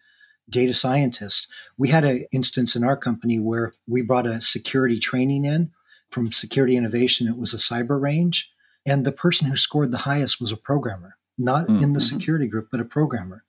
data 0.49 0.75
scientist. 0.75 1.49
We 1.79 1.89
had 1.89 2.05
an 2.05 2.27
instance 2.33 2.77
in 2.77 2.85
our 2.85 2.97
company 2.97 3.39
where 3.39 3.73
we 3.87 4.03
brought 4.03 4.27
a 4.27 4.41
security 4.41 4.99
training 4.99 5.45
in 5.45 5.71
from 6.11 6.33
security 6.33 6.77
innovation. 6.77 7.29
It 7.29 7.39
was 7.39 7.55
a 7.55 7.59
cyber 7.59 8.01
range. 8.01 8.53
And 8.87 9.05
the 9.05 9.13
person 9.13 9.49
who 9.49 9.57
scored 9.57 9.93
the 9.93 9.99
highest 9.99 10.41
was 10.41 10.53
a 10.53 10.57
programmer, 10.57 11.17
not 11.39 11.67
mm-hmm. 11.67 11.83
in 11.83 11.93
the 11.93 12.01
mm-hmm. 12.01 12.17
security 12.19 12.47
group, 12.47 12.69
but 12.71 12.81
a 12.81 12.85
programmer. 12.85 13.45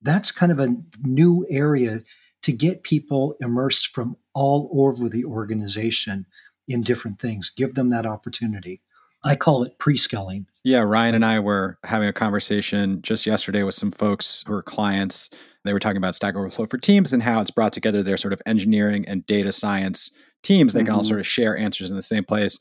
That's 0.00 0.30
kind 0.30 0.52
of 0.52 0.60
a 0.60 0.76
new 1.02 1.46
area 1.50 2.02
to 2.42 2.52
get 2.52 2.84
people 2.84 3.36
immersed 3.40 3.88
from 3.88 4.16
all 4.36 4.68
over 4.70 5.08
the 5.08 5.24
organization 5.24 6.26
in 6.68 6.82
different 6.82 7.18
things. 7.18 7.48
Give 7.48 7.74
them 7.74 7.88
that 7.88 8.04
opportunity. 8.04 8.82
I 9.24 9.34
call 9.34 9.64
it 9.64 9.78
pre-skilling. 9.78 10.46
Yeah, 10.62 10.80
Ryan 10.80 11.14
and 11.14 11.24
I 11.24 11.40
were 11.40 11.78
having 11.84 12.06
a 12.06 12.12
conversation 12.12 13.00
just 13.00 13.26
yesterday 13.26 13.62
with 13.62 13.74
some 13.74 13.90
folks 13.90 14.44
who 14.46 14.52
are 14.52 14.62
clients. 14.62 15.30
They 15.64 15.72
were 15.72 15.80
talking 15.80 15.96
about 15.96 16.14
Stack 16.14 16.36
Overflow 16.36 16.66
for 16.66 16.76
Teams 16.76 17.14
and 17.14 17.22
how 17.22 17.40
it's 17.40 17.50
brought 17.50 17.72
together 17.72 18.02
their 18.02 18.18
sort 18.18 18.34
of 18.34 18.42
engineering 18.44 19.06
and 19.08 19.26
data 19.26 19.52
science 19.52 20.10
teams. 20.42 20.74
They 20.74 20.80
mm-hmm. 20.80 20.86
can 20.86 20.94
all 20.94 21.00
mm-hmm. 21.00 21.08
sort 21.08 21.20
of 21.20 21.26
share 21.26 21.56
answers 21.56 21.90
in 21.90 21.96
the 21.96 22.02
same 22.02 22.22
place. 22.22 22.60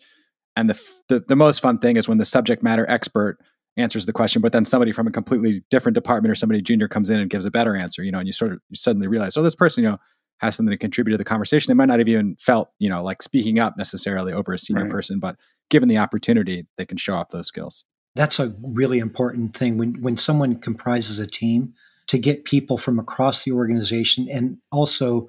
And 0.55 0.69
the, 0.69 0.81
the 1.09 1.19
the 1.27 1.35
most 1.35 1.59
fun 1.59 1.79
thing 1.79 1.97
is 1.97 2.07
when 2.07 2.19
the 2.19 2.25
subject 2.25 2.63
matter 2.63 2.89
expert 2.89 3.38
answers 3.75 4.05
the 4.05 4.13
question, 4.13 4.41
but 4.41 4.53
then 4.53 4.63
somebody 4.63 4.93
from 4.93 5.07
a 5.07 5.11
completely 5.11 5.61
different 5.69 5.93
department 5.93 6.31
or 6.31 6.35
somebody 6.35 6.61
junior 6.61 6.88
comes 6.88 7.09
in 7.09 7.19
and 7.19 7.29
gives 7.29 7.43
a 7.43 7.51
better 7.51 7.75
answer, 7.75 8.01
you 8.01 8.13
know, 8.13 8.19
and 8.19 8.27
you 8.27 8.31
sort 8.31 8.53
of 8.53 8.59
you 8.69 8.77
suddenly 8.77 9.07
realize, 9.07 9.35
oh, 9.35 9.43
this 9.43 9.55
person, 9.55 9.83
you 9.83 9.89
know, 9.89 9.99
has 10.39 10.56
something 10.56 10.71
to 10.71 10.78
contribute 10.78 11.13
to 11.13 11.17
the 11.17 11.24
conversation. 11.24 11.69
They 11.69 11.76
might 11.76 11.86
not 11.86 12.00
have 12.00 12.08
even 12.08 12.36
felt, 12.39 12.69
you 12.80 12.89
know, 12.89 13.04
like 13.04 13.21
speaking 13.21 13.60
up 13.60 13.78
necessarily 13.78 14.34
over 14.34 14.54
a 14.54 14.58
senior 14.58 14.84
right. 14.84 14.91
person, 14.91 15.19
but 15.19 15.38
given 15.69 15.89
the 15.89 15.98
opportunity, 15.98 16.65
they 16.78 16.86
can 16.86 16.98
show 16.98 17.13
off 17.13 17.30
those 17.30 17.48
skills. 17.48 17.86
That's 18.15 18.39
a 18.39 18.56
really 18.62 19.00
important 19.00 19.56
thing 19.56 19.78
when 19.78 20.02
when 20.02 20.17
someone 20.17 20.60
comprises 20.60 21.19
a 21.19 21.28
team 21.28 21.74
to 22.08 22.17
get 22.17 22.45
people 22.45 22.78
from 22.78 23.00
across 23.00 23.43
the 23.43 23.52
organization 23.52 24.28
and 24.32 24.58
also 24.71 25.28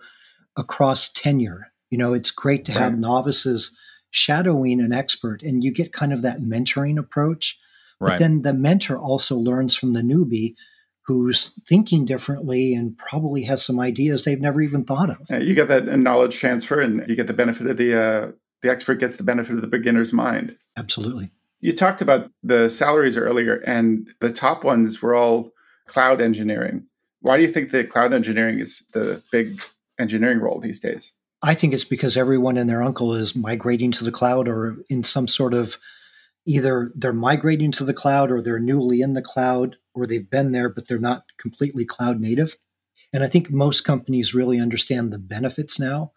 across 0.57 1.11
tenure. 1.13 1.73
You 1.91 1.99
know, 1.99 2.15
it's 2.15 2.31
great 2.31 2.65
to 2.67 2.73
right. 2.73 2.81
have 2.81 2.99
novices 2.99 3.77
shadowing 4.11 4.81
an 4.81 4.93
expert 4.93 5.43
and 5.43 5.65
you 5.65 5.73
get 5.73 5.93
kind 5.93 6.13
of 6.13 6.23
that 6.23 6.41
mentoring 6.41 6.99
approach 6.99 7.59
Right. 8.01 8.13
But 8.13 8.19
then 8.19 8.43
the 8.43 8.53
mentor 8.53 8.99
also 8.99 9.37
learns 9.37 9.75
from 9.75 9.93
the 9.93 10.03
newbie 10.03 10.55
who's 11.07 11.59
thinking 11.69 12.05
differently 12.05 12.75
and 12.75 12.99
probably 12.99 13.45
has 13.45 13.65
some 13.65 13.79
ideas 13.79 14.25
they've 14.25 14.41
never 14.41 14.61
even 14.61 14.85
thought 14.85 15.11
of. 15.11 15.19
Yeah, 15.31 15.39
you 15.39 15.55
get 15.55 15.69
that 15.69 15.87
knowledge 15.87 16.39
transfer 16.39 16.81
and 16.81 17.09
you 17.09 17.15
get 17.15 17.29
the 17.29 17.33
benefit 17.33 17.69
of 17.69 17.77
the 17.77 17.95
uh, 17.95 18.33
the 18.63 18.71
expert 18.71 18.97
gets 18.97 19.17
the 19.17 19.23
benefit 19.23 19.55
of 19.55 19.61
the 19.61 19.69
beginner's 19.69 20.13
mind. 20.13 20.57
Absolutely. 20.77 21.31
You 21.61 21.73
talked 21.73 22.03
about 22.03 22.31
the 22.43 22.69
salaries 22.69 23.17
earlier 23.17 23.57
and 23.67 24.09
the 24.21 24.33
top 24.33 24.65
ones 24.65 25.01
were 25.01 25.15
all 25.15 25.53
cloud 25.87 26.21
engineering. 26.21 26.87
Why 27.21 27.37
do 27.37 27.43
you 27.43 27.49
think 27.51 27.71
that 27.71 27.91
cloud 27.91 28.13
engineering 28.13 28.59
is 28.59 28.83
the 28.93 29.23
big 29.31 29.63
engineering 29.99 30.41
role 30.41 30.61
these 30.61 30.81
days? 30.81 31.13
I 31.43 31.55
think 31.55 31.73
it's 31.73 31.85
because 31.85 32.17
everyone 32.17 32.57
and 32.57 32.69
their 32.69 32.83
uncle 32.83 33.15
is 33.15 33.37
migrating 33.37 33.93
to 33.93 34.05
the 34.05 34.13
cloud 34.13 34.49
or 34.49 34.79
in 34.89 35.05
some 35.05 35.29
sort 35.29 35.55
of 35.55 35.79
either 36.47 36.93
they're 36.95 37.13
migrating 37.13 37.73
to 37.73 37.85
the 37.85 37.95
cloud 37.95 38.31
or 38.31 38.41
they're 38.41 38.59
newly 38.59 39.01
in 39.01 39.13
the 39.15 39.23
cloud 39.23 39.77
or 39.95 40.07
they've 40.07 40.31
been 40.31 40.53
there 40.53 40.69
but 40.69 40.89
they're 40.89 40.99
not 40.99 41.25
completely 41.39 41.85
cloud 41.85 42.21
native. 42.21 42.57
And 43.13 43.23
i 43.23 43.29
think 43.29 43.51
most 43.51 43.83
companies 43.83 44.35
really 44.35 44.61
understand 44.61 45.13
the 45.13 45.19
benefits 45.19 45.79
now. 45.79 46.13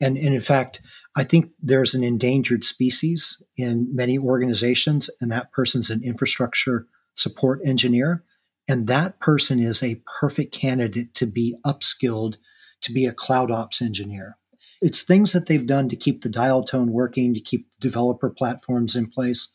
And, 0.00 0.16
and 0.16 0.34
in 0.34 0.40
fact 0.40 0.80
i 1.16 1.24
think 1.24 1.52
there's 1.60 1.94
an 1.94 2.04
endangered 2.04 2.64
species 2.64 3.42
in 3.56 3.94
many 3.94 4.18
organizations 4.18 5.10
and 5.20 5.30
that 5.30 5.52
person's 5.52 5.90
an 5.90 6.02
infrastructure 6.02 6.86
support 7.14 7.60
engineer. 7.64 8.24
And 8.68 8.86
that 8.86 9.18
person 9.18 9.58
is 9.58 9.82
a 9.82 10.02
perfect 10.20 10.52
candidate 10.52 11.14
to 11.14 11.26
be 11.26 11.56
upskilled 11.66 12.36
to 12.82 12.92
be 12.92 13.06
a 13.06 13.12
cloud 13.12 13.50
ops 13.50 13.82
engineer. 13.82 14.36
It's 14.80 15.02
things 15.02 15.32
that 15.32 15.46
they've 15.46 15.66
done 15.66 15.88
to 15.88 15.96
keep 15.96 16.22
the 16.22 16.28
dial 16.28 16.62
tone 16.62 16.92
working, 16.92 17.34
to 17.34 17.40
keep 17.40 17.66
developer 17.80 18.30
platforms 18.30 18.94
in 18.94 19.08
place. 19.08 19.52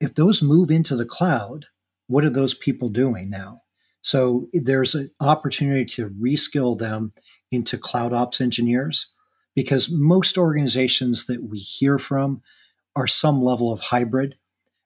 If 0.00 0.14
those 0.14 0.42
move 0.42 0.70
into 0.70 0.96
the 0.96 1.04
cloud, 1.04 1.66
what 2.06 2.24
are 2.24 2.30
those 2.30 2.54
people 2.54 2.88
doing 2.88 3.30
now? 3.30 3.62
So 4.02 4.48
there's 4.52 4.94
an 4.94 5.10
opportunity 5.20 5.84
to 5.96 6.10
reskill 6.10 6.78
them 6.78 7.12
into 7.50 7.78
cloud 7.78 8.12
ops 8.12 8.40
engineers 8.40 9.12
because 9.54 9.90
most 9.90 10.38
organizations 10.38 11.26
that 11.26 11.42
we 11.42 11.58
hear 11.58 11.98
from 11.98 12.42
are 12.94 13.06
some 13.06 13.42
level 13.42 13.72
of 13.72 13.80
hybrid. 13.80 14.36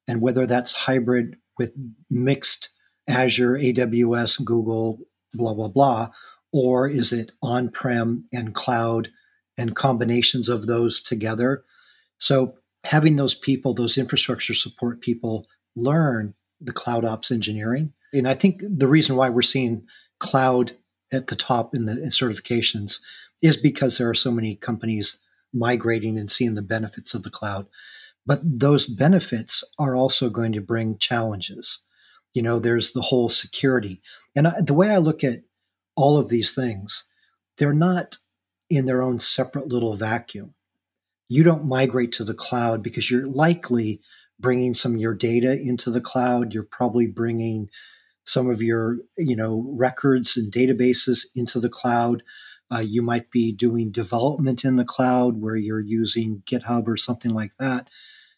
And 0.08 0.22
whether 0.22 0.46
that's 0.46 0.74
hybrid 0.74 1.36
with 1.58 1.72
mixed 2.08 2.70
Azure, 3.08 3.58
AWS, 3.58 4.44
Google, 4.44 5.00
blah, 5.34 5.54
blah, 5.54 5.68
blah, 5.68 6.10
or 6.52 6.88
is 6.88 7.12
it 7.12 7.32
on 7.42 7.68
prem 7.68 8.24
and 8.32 8.54
cloud 8.54 9.10
and 9.60 9.76
combinations 9.76 10.48
of 10.48 10.66
those 10.66 11.02
together. 11.02 11.64
So 12.18 12.54
having 12.84 13.16
those 13.16 13.34
people, 13.34 13.74
those 13.74 13.98
infrastructure 13.98 14.54
support 14.54 15.00
people 15.00 15.46
learn 15.76 16.34
the 16.60 16.72
cloud 16.72 17.04
ops 17.04 17.30
engineering. 17.30 17.92
And 18.12 18.28
I 18.28 18.34
think 18.34 18.62
the 18.62 18.88
reason 18.88 19.16
why 19.16 19.28
we're 19.28 19.42
seeing 19.42 19.86
cloud 20.18 20.76
at 21.12 21.28
the 21.28 21.36
top 21.36 21.74
in 21.74 21.86
the 21.86 21.92
in 21.92 22.10
certifications 22.10 23.00
is 23.42 23.56
because 23.56 23.98
there 23.98 24.08
are 24.08 24.14
so 24.14 24.30
many 24.30 24.54
companies 24.54 25.20
migrating 25.52 26.18
and 26.18 26.30
seeing 26.30 26.54
the 26.54 26.62
benefits 26.62 27.14
of 27.14 27.22
the 27.22 27.30
cloud. 27.30 27.66
But 28.26 28.40
those 28.44 28.86
benefits 28.86 29.64
are 29.78 29.96
also 29.96 30.30
going 30.30 30.52
to 30.52 30.60
bring 30.60 30.98
challenges. 30.98 31.80
You 32.34 32.42
know, 32.42 32.58
there's 32.58 32.92
the 32.92 33.00
whole 33.00 33.28
security. 33.28 34.00
And 34.36 34.46
I, 34.46 34.60
the 34.60 34.74
way 34.74 34.90
I 34.90 34.98
look 34.98 35.24
at 35.24 35.42
all 35.96 36.16
of 36.16 36.28
these 36.28 36.54
things, 36.54 37.08
they're 37.58 37.72
not 37.72 38.18
in 38.68 38.86
their 38.86 39.02
own 39.02 39.18
separate 39.18 39.68
little 39.68 39.94
vacuum. 39.94 40.54
You 41.30 41.44
don't 41.44 41.64
migrate 41.64 42.10
to 42.12 42.24
the 42.24 42.34
cloud 42.34 42.82
because 42.82 43.08
you're 43.08 43.28
likely 43.28 44.00
bringing 44.40 44.74
some 44.74 44.96
of 44.96 45.00
your 45.00 45.14
data 45.14 45.52
into 45.52 45.88
the 45.88 46.00
cloud. 46.00 46.52
You're 46.52 46.64
probably 46.64 47.06
bringing 47.06 47.68
some 48.24 48.50
of 48.50 48.60
your 48.60 48.98
you 49.16 49.36
know 49.36 49.64
records 49.68 50.36
and 50.36 50.52
databases 50.52 51.26
into 51.36 51.60
the 51.60 51.68
cloud. 51.68 52.24
Uh, 52.72 52.80
you 52.80 53.00
might 53.00 53.30
be 53.30 53.52
doing 53.52 53.92
development 53.92 54.64
in 54.64 54.74
the 54.74 54.84
cloud 54.84 55.40
where 55.40 55.54
you're 55.54 55.78
using 55.78 56.42
GitHub 56.46 56.88
or 56.88 56.96
something 56.96 57.32
like 57.32 57.56
that. 57.58 57.88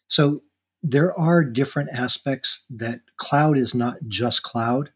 So 0.07 0.43
there 0.83 1.17
are 1.17 1.43
different 1.43 1.89
aspects 1.93 2.63
that 2.69 3.01
cloud 3.17 3.57
is 3.57 3.73
not 3.73 3.97
just 4.07 4.43
cloud. 4.43 4.91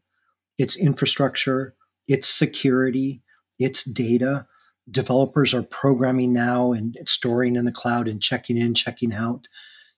It's 0.59 0.77
infrastructure, 0.77 1.73
it's 2.07 2.29
security, 2.29 3.23
it's 3.57 3.83
data. 3.83 4.45
Developers 4.89 5.53
are 5.53 5.63
programming 5.63 6.33
now 6.33 6.71
and 6.71 6.97
storing 7.05 7.55
in 7.55 7.65
the 7.65 7.71
cloud 7.71 8.07
and 8.07 8.21
checking 8.21 8.57
in, 8.57 8.73
checking 8.73 9.13
out. 9.13 9.47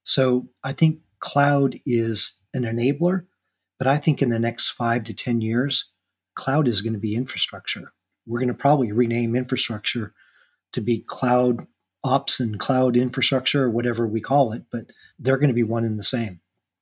So 0.04 0.50
I 0.64 0.74
think 0.74 1.00
cloud 1.20 1.80
is 1.86 2.42
an 2.54 2.64
enabler, 2.64 3.26
but 3.78 3.88
I 3.88 3.98
think 3.98 4.22
in 4.22 4.30
the 4.30 4.40
next 4.40 4.70
five 4.70 5.04
to 5.06 5.14
10 5.14 5.42
years, 5.42 5.92
cloud 6.36 6.68
is 6.68 6.82
going 6.82 6.94
to 6.94 7.00
be 7.00 7.16
infrastructure. 7.16 7.94
We're 8.26 8.40
going 8.40 8.48
to 8.48 8.54
probably 8.54 8.92
rename 8.92 9.36
infrastructure 9.36 10.14
to 10.74 10.82
be 10.82 11.00
cloud 11.00 11.68
ops 12.04 12.40
and 12.40 12.60
cloud 12.60 12.96
infrastructure 12.96 13.66
or 13.66 13.70
whatever 13.70 14.08
we 14.08 14.22
call 14.22 14.54
it, 14.54 14.64
but 14.72 14.86
they're 15.18 15.38
going 15.38 15.50
to 15.50 15.54
be 15.54 15.64
one 15.64 15.84
and 15.84 16.00
the 16.00 16.04
same. 16.04 16.40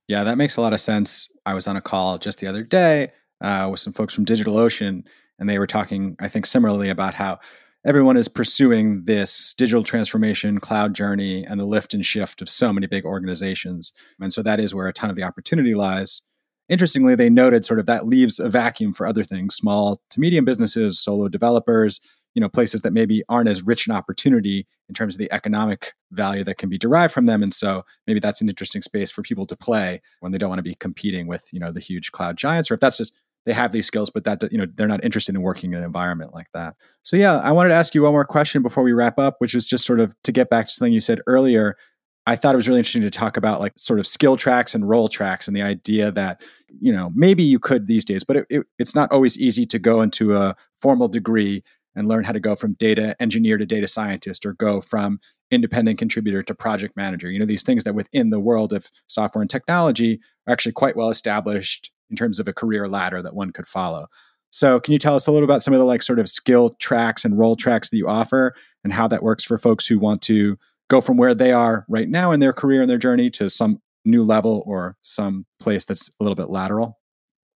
Yeah, 0.07 0.23
that 0.23 0.37
makes 0.37 0.57
a 0.57 0.61
lot 0.61 0.73
of 0.73 0.79
sense. 0.79 1.29
I 1.45 1.53
was 1.53 1.67
on 1.67 1.75
a 1.75 1.81
call 1.81 2.17
just 2.17 2.39
the 2.39 2.47
other 2.47 2.63
day 2.63 3.11
uh, 3.41 3.67
with 3.69 3.79
some 3.79 3.93
folks 3.93 4.13
from 4.13 4.25
DigitalOcean, 4.25 5.03
and 5.39 5.49
they 5.49 5.59
were 5.59 5.67
talking, 5.67 6.15
I 6.19 6.27
think, 6.27 6.45
similarly 6.45 6.89
about 6.89 7.15
how 7.15 7.39
everyone 7.85 8.17
is 8.17 8.27
pursuing 8.27 9.05
this 9.05 9.53
digital 9.53 9.83
transformation 9.83 10.59
cloud 10.59 10.93
journey 10.93 11.43
and 11.45 11.59
the 11.59 11.65
lift 11.65 11.93
and 11.93 12.05
shift 12.05 12.41
of 12.41 12.49
so 12.49 12.73
many 12.73 12.87
big 12.87 13.05
organizations. 13.05 13.93
And 14.19 14.33
so 14.33 14.41
that 14.43 14.59
is 14.59 14.75
where 14.75 14.87
a 14.87 14.93
ton 14.93 15.09
of 15.09 15.15
the 15.15 15.23
opportunity 15.23 15.73
lies. 15.73 16.21
Interestingly, 16.69 17.15
they 17.15 17.29
noted 17.29 17.63
sort 17.65 17.79
of 17.79 17.85
that 17.85 18.05
leaves 18.05 18.39
a 18.39 18.49
vacuum 18.49 18.93
for 18.93 19.07
other 19.07 19.23
things, 19.23 19.55
small 19.55 20.01
to 20.09 20.19
medium 20.19 20.43
businesses, 20.43 20.99
solo 20.99 21.29
developers, 21.29 22.01
you 22.33 22.41
know, 22.41 22.49
places 22.49 22.81
that 22.81 22.93
maybe 22.93 23.23
aren't 23.29 23.49
as 23.49 23.63
rich 23.63 23.87
an 23.87 23.93
opportunity 23.93 24.67
in 24.89 24.93
terms 24.93 25.15
of 25.15 25.19
the 25.19 25.31
economic 25.31 25.93
value 26.11 26.43
that 26.43 26.57
can 26.57 26.69
be 26.69 26.77
derived 26.77 27.13
from 27.13 27.25
them. 27.25 27.41
And 27.41 27.53
so 27.53 27.83
maybe 28.05 28.19
that's 28.19 28.41
an 28.41 28.49
interesting 28.49 28.81
space 28.81 29.11
for 29.11 29.21
people 29.21 29.45
to 29.45 29.55
play 29.55 30.01
when 30.19 30.31
they 30.31 30.37
don't 30.37 30.49
want 30.49 30.59
to 30.59 30.63
be 30.63 30.75
competing 30.75 31.25
with, 31.25 31.47
you 31.51 31.59
know, 31.59 31.71
the 31.71 31.79
huge 31.79 32.11
cloud 32.11 32.37
giants, 32.37 32.69
or 32.69 32.75
if 32.75 32.79
that's 32.79 32.97
just 32.97 33.13
they 33.47 33.53
have 33.53 33.71
these 33.71 33.87
skills, 33.87 34.09
but 34.09 34.25
that 34.25 34.43
you 34.51 34.57
know 34.57 34.67
they're 34.75 34.89
not 34.89 35.05
interested 35.05 35.33
in 35.33 35.41
working 35.41 35.71
in 35.71 35.79
an 35.79 35.85
environment 35.85 36.33
like 36.33 36.51
that. 36.53 36.75
So 37.03 37.15
yeah, 37.15 37.37
I 37.37 37.53
wanted 37.53 37.69
to 37.69 37.75
ask 37.75 37.95
you 37.95 38.03
one 38.03 38.11
more 38.11 38.25
question 38.25 38.61
before 38.61 38.83
we 38.83 38.91
wrap 38.91 39.17
up, 39.17 39.37
which 39.39 39.55
was 39.55 39.65
just 39.65 39.85
sort 39.85 40.01
of 40.01 40.13
to 40.23 40.33
get 40.33 40.49
back 40.49 40.67
to 40.67 40.73
something 40.73 40.91
you 40.91 40.99
said 40.99 41.21
earlier. 41.27 41.77
I 42.25 42.35
thought 42.35 42.55
it 42.55 42.57
was 42.57 42.67
really 42.67 42.81
interesting 42.81 43.03
to 43.03 43.09
talk 43.09 43.37
about 43.37 43.61
like 43.61 43.71
sort 43.77 43.99
of 43.99 44.05
skill 44.05 44.35
tracks 44.35 44.75
and 44.75 44.87
role 44.87 45.07
tracks 45.07 45.47
and 45.47 45.55
the 45.55 45.61
idea 45.61 46.11
that 46.11 46.41
you 46.67 46.91
know 46.91 47.09
maybe 47.15 47.41
you 47.41 47.57
could 47.57 47.87
these 47.87 48.03
days, 48.03 48.25
but 48.25 48.35
it, 48.35 48.45
it, 48.49 48.63
it's 48.77 48.93
not 48.93 49.11
always 49.13 49.39
easy 49.39 49.65
to 49.65 49.79
go 49.79 50.01
into 50.01 50.35
a 50.35 50.53
formal 50.75 51.07
degree 51.07 51.63
and 51.95 52.09
learn 52.09 52.25
how 52.25 52.33
to 52.33 52.41
go 52.41 52.53
from 52.53 52.73
data 52.73 53.15
engineer 53.21 53.57
to 53.57 53.65
data 53.65 53.87
scientist 53.87 54.45
or 54.45 54.53
go 54.53 54.81
from 54.81 55.21
independent 55.51 55.97
contributor 55.97 56.43
to 56.43 56.53
project 56.53 56.97
manager. 56.97 57.31
You 57.31 57.39
know, 57.39 57.45
these 57.45 57.63
things 57.63 57.85
that 57.85 57.95
within 57.95 58.29
the 58.29 58.41
world 58.41 58.73
of 58.73 58.91
software 59.07 59.41
and 59.41 59.49
technology 59.49 60.19
are 60.45 60.51
actually 60.51 60.73
quite 60.73 60.97
well 60.97 61.09
established 61.09 61.91
in 62.09 62.15
terms 62.15 62.39
of 62.39 62.47
a 62.47 62.53
career 62.53 62.87
ladder 62.87 63.21
that 63.21 63.35
one 63.35 63.51
could 63.51 63.67
follow. 63.67 64.07
So, 64.49 64.79
can 64.79 64.93
you 64.93 64.99
tell 64.99 65.15
us 65.15 65.27
a 65.27 65.31
little 65.31 65.47
about 65.47 65.61
some 65.61 65.73
of 65.73 65.79
the 65.79 65.85
like 65.85 66.01
sort 66.01 66.19
of 66.19 66.29
skill 66.29 66.71
tracks 66.79 67.25
and 67.25 67.37
role 67.37 67.55
tracks 67.55 67.89
that 67.89 67.97
you 67.97 68.07
offer 68.07 68.55
and 68.83 68.93
how 68.93 69.07
that 69.07 69.23
works 69.23 69.43
for 69.43 69.57
folks 69.57 69.87
who 69.87 69.99
want 69.99 70.21
to 70.23 70.57
go 70.89 71.01
from 71.01 71.17
where 71.17 71.35
they 71.35 71.51
are 71.51 71.85
right 71.89 72.07
now 72.07 72.31
in 72.31 72.39
their 72.39 72.53
career 72.53 72.81
and 72.81 72.89
their 72.89 72.97
journey 72.97 73.29
to 73.31 73.49
some 73.49 73.81
new 74.05 74.23
level 74.23 74.63
or 74.65 74.95
some 75.01 75.45
place 75.59 75.85
that's 75.85 76.09
a 76.09 76.23
little 76.23 76.35
bit 76.35 76.49
lateral? 76.49 76.97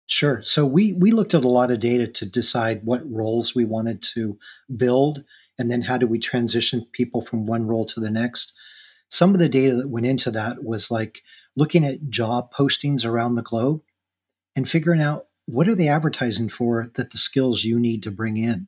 Sure. 0.07 0.41
So 0.43 0.65
we 0.65 0.95
we 0.95 1.11
looked 1.11 1.35
at 1.35 1.45
a 1.45 1.49
lot 1.49 1.71
of 1.71 1.81
data 1.81 2.07
to 2.07 2.27
decide 2.27 2.81
what 2.85 3.09
roles 3.11 3.55
we 3.55 3.67
wanted 3.67 4.03
to 4.15 4.39
build 4.75 5.23
and 5.59 5.71
then 5.71 5.83
how 5.83 5.99
do 5.99 6.07
we 6.07 6.19
transition 6.19 6.87
people 6.93 7.21
from 7.21 7.47
one 7.47 7.67
role 7.67 7.85
to 7.87 8.01
the 8.01 8.11
next. 8.11 8.55
Some 9.11 9.35
of 9.35 9.39
the 9.39 9.49
data 9.49 9.77
that 9.77 9.91
went 9.91 10.07
into 10.07 10.31
that 10.31 10.65
was 10.65 10.91
like 10.91 11.23
looking 11.57 11.85
at 11.85 12.09
job 12.09 12.53
postings 12.55 13.05
around 13.05 13.35
the 13.35 13.43
globe 13.43 13.83
and 14.59 14.69
figuring 14.69 15.01
out 15.01 15.27
what 15.47 15.69
are 15.69 15.75
they 15.77 15.87
advertising 15.87 16.49
for 16.49 16.91
that 16.95 17.13
the 17.13 17.17
skills 17.17 17.63
you 17.63 17.79
need 17.79 18.03
to 18.03 18.11
bring 18.11 18.37
in. 18.37 18.67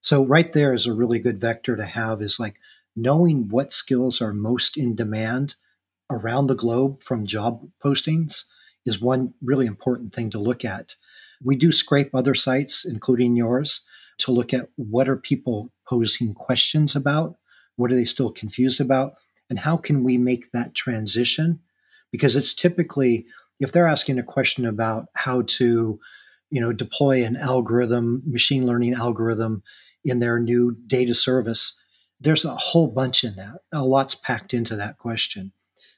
So 0.00 0.26
right 0.26 0.52
there 0.52 0.74
is 0.74 0.84
a 0.84 0.92
really 0.92 1.20
good 1.20 1.38
vector 1.38 1.76
to 1.76 1.84
have 1.84 2.20
is 2.20 2.40
like 2.40 2.56
knowing 2.96 3.48
what 3.48 3.72
skills 3.72 4.20
are 4.20 4.32
most 4.32 4.76
in 4.76 4.96
demand 4.96 5.54
around 6.10 6.48
the 6.48 6.56
globe 6.56 7.04
from 7.04 7.24
job 7.24 7.68
postings 7.80 8.46
is 8.84 9.00
one 9.00 9.32
really 9.40 9.66
important 9.66 10.12
thing 10.12 10.28
to 10.30 10.40
look 10.40 10.64
at. 10.64 10.96
We 11.40 11.54
do 11.54 11.70
scrape 11.70 12.12
other 12.12 12.34
sites, 12.34 12.84
including 12.84 13.36
yours, 13.36 13.84
to 14.18 14.32
look 14.32 14.52
at 14.52 14.70
what 14.74 15.08
are 15.08 15.16
people 15.16 15.70
posing 15.88 16.34
questions 16.34 16.96
about, 16.96 17.36
what 17.76 17.92
are 17.92 17.96
they 17.96 18.04
still 18.04 18.32
confused 18.32 18.80
about, 18.80 19.12
and 19.48 19.60
how 19.60 19.76
can 19.76 20.02
we 20.02 20.18
make 20.18 20.50
that 20.50 20.74
transition? 20.74 21.60
Because 22.10 22.34
it's 22.34 22.54
typically 22.54 23.26
if 23.60 23.72
they're 23.72 23.86
asking 23.86 24.18
a 24.18 24.22
question 24.22 24.66
about 24.66 25.06
how 25.14 25.42
to 25.42 25.98
you 26.50 26.60
know 26.60 26.72
deploy 26.72 27.24
an 27.24 27.36
algorithm 27.36 28.22
machine 28.26 28.66
learning 28.66 28.94
algorithm 28.94 29.62
in 30.04 30.18
their 30.18 30.38
new 30.38 30.76
data 30.86 31.14
service 31.14 31.78
there's 32.20 32.44
a 32.44 32.54
whole 32.56 32.88
bunch 32.88 33.24
in 33.24 33.36
that. 33.36 33.60
A 33.72 33.84
lot's 33.84 34.14
packed 34.14 34.52
into 34.52 34.76
that 34.76 34.98
question. 34.98 35.52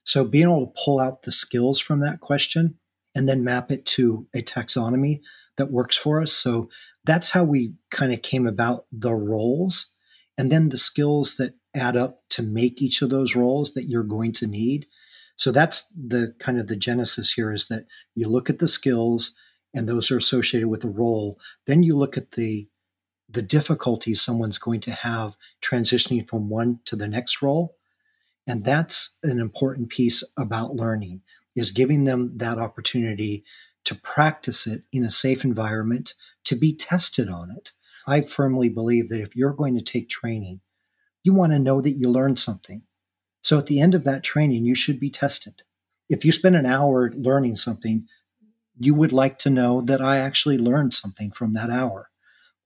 So 0.05 0.25
being 0.25 0.45
able 0.45 0.67
to 0.67 0.83
pull 0.85 1.01
out 1.01 1.23
the 1.23 1.31
skills 1.31 1.81
from 1.81 2.01
that 2.01 2.21
question 2.21 2.77
and 3.15 3.29
then 3.29 3.45
map 3.45 3.71
it 3.71 3.87
to 3.87 4.27
a 4.35 4.43
taxonomy 4.43 5.21
that 5.57 5.71
works 5.71 5.97
for 5.97 6.21
us. 6.21 6.33
So 6.33 6.69
that's 7.05 7.31
how 7.31 7.45
we 7.45 7.75
kind 7.91 8.13
of 8.13 8.23
came 8.23 8.47
about 8.47 8.87
the 8.93 9.15
roles. 9.15 9.95
And 10.39 10.51
then 10.51 10.69
the 10.69 10.77
skills 10.77 11.37
that 11.37 11.55
add 11.75 11.97
up 11.97 12.23
to 12.31 12.43
make 12.43 12.81
each 12.81 13.03
of 13.03 13.11
those 13.11 13.37
roles 13.37 13.75
that 13.75 13.89
you're 13.89 14.03
going 14.03 14.33
to 14.33 14.47
need 14.47 14.87
so 15.41 15.53
that's 15.53 15.91
the 15.97 16.35
kind 16.39 16.59
of 16.59 16.67
the 16.67 16.77
genesis 16.77 17.33
here 17.33 17.51
is 17.51 17.69
that 17.69 17.87
you 18.15 18.29
look 18.29 18.51
at 18.51 18.59
the 18.59 18.69
skills 18.69 19.35
and 19.73 19.89
those 19.89 20.11
are 20.11 20.19
associated 20.19 20.69
with 20.69 20.83
the 20.83 20.91
role. 20.91 21.41
Then 21.67 21.83
you 21.83 21.97
look 21.97 22.19
at 22.19 22.33
the 22.33 22.69
the 23.27 23.41
difficulties 23.41 24.21
someone's 24.21 24.59
going 24.59 24.83
to 24.83 24.91
have 24.91 25.39
transitioning 25.63 26.29
from 26.29 26.51
one 26.51 26.81
to 26.85 26.95
the 26.95 27.09
next 27.09 27.41
role. 27.41 27.77
And 28.47 28.67
that's 28.67 29.17
an 29.23 29.41
important 29.41 29.89
piece 29.89 30.23
about 30.37 30.75
learning 30.75 31.23
is 31.57 31.71
giving 31.71 32.05
them 32.05 32.37
that 32.37 32.59
opportunity 32.59 33.43
to 33.85 33.95
practice 33.95 34.67
it 34.67 34.83
in 34.93 35.05
a 35.05 35.11
safe 35.11 35.43
environment, 35.43 36.13
to 36.45 36.55
be 36.55 36.75
tested 36.75 37.31
on 37.31 37.51
it. 37.51 37.73
I 38.07 38.21
firmly 38.21 38.69
believe 38.69 39.09
that 39.09 39.23
if 39.23 39.35
you're 39.35 39.55
going 39.55 39.79
to 39.79 39.83
take 39.83 40.11
training, 40.11 40.61
you 41.25 41.33
want 41.33 41.53
to 41.53 41.59
know 41.59 41.81
that 41.81 41.97
you 41.97 42.11
learned 42.11 42.39
something. 42.39 42.83
So 43.43 43.59
at 43.59 43.67
the 43.67 43.81
end 43.81 43.95
of 43.95 44.05
that 44.05 44.23
training, 44.23 44.65
you 44.65 44.75
should 44.75 45.01
be 45.01 45.11
tested. 45.11 45.63
If 46.09 46.25
you 46.25 46.33
spend 46.33 46.57
an 46.57 46.67
hour 46.67 47.11
learning 47.15 47.57
something, 47.57 48.07
you 48.79 48.95
would 48.95 49.13
like 49.13 49.39
to 49.41 49.51
know 49.51 49.81
that 49.83 50.01
I 50.01 50.19
actually 50.19 50.59
learned 50.59 50.95
something 50.95 51.31
from 51.31 51.55
that 51.55 51.71
hour. 51.71 52.11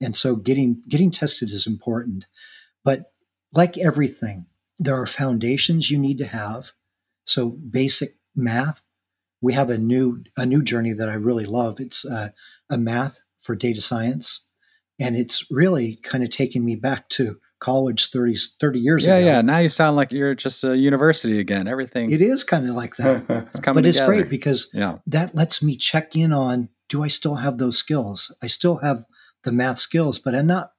And 0.01 0.17
so 0.17 0.37
getting 0.37 0.83
getting 0.89 1.11
tested 1.11 1.51
is 1.51 1.67
important. 1.67 2.27
But 2.85 3.13
like 3.53 3.79
everything, 3.79 4.47
there 4.79 5.01
are 5.01 5.07
foundations 5.07 5.91
you 5.91 5.99
need 5.99 6.19
to 6.19 6.27
have. 6.27 6.73
So 7.25 7.51
basic 7.51 8.17
math, 8.35 8.87
we 9.41 9.53
have 9.55 9.71
a 9.71 9.79
new 9.79 10.25
a 10.37 10.47
new 10.47 10.63
journey 10.63 10.93
that 10.93 11.09
I 11.09 11.15
really 11.15 11.45
love. 11.45 11.81
It's 11.81 12.05
uh, 12.05 12.31
a 12.69 12.79
math 12.79 13.23
for 13.41 13.55
data 13.55 13.81
science, 13.81 14.49
and 14.99 15.17
it's 15.17 15.51
really 15.51 15.97
kind 16.03 16.25
of 16.25 16.31
taking 16.31 16.65
me 16.65 16.77
back 16.77 17.09
to 17.11 17.39
college 17.61 18.11
30, 18.11 18.37
30 18.61 18.79
years 18.79 19.07
yeah, 19.07 19.17
ago. 19.17 19.25
Yeah, 19.27 19.33
yeah. 19.37 19.41
Now 19.43 19.59
you 19.59 19.69
sound 19.69 19.97
like 19.97 20.13
you're 20.13 20.35
just 20.35 20.63
a 20.65 20.77
university 20.77 21.41
again. 21.41 21.67
Everything. 21.67 22.13
It 22.13 22.21
is 22.21 22.45
kind 22.45 22.69
of 22.69 22.75
like 22.75 22.97
that. 22.97 23.25
it's 23.49 23.61
coming 23.61 23.83
but 23.83 23.89
it's 23.89 24.05
great 24.05 24.29
because 24.29 24.71
yeah. 24.75 24.99
that 25.07 25.35
lets 25.35 25.63
me 25.63 25.77
check 25.77 26.17
in 26.17 26.33
on 26.33 26.69
do 26.89 27.03
I 27.03 27.09
still 27.09 27.37
have 27.37 27.59
those 27.59 27.79
skills? 27.79 28.37
I 28.43 28.47
still 28.47 28.77
have 28.77 29.07
the 29.45 29.53
math 29.53 29.79
skills, 29.79 30.19
but 30.19 30.35
I'm 30.35 30.47
not 30.47 30.73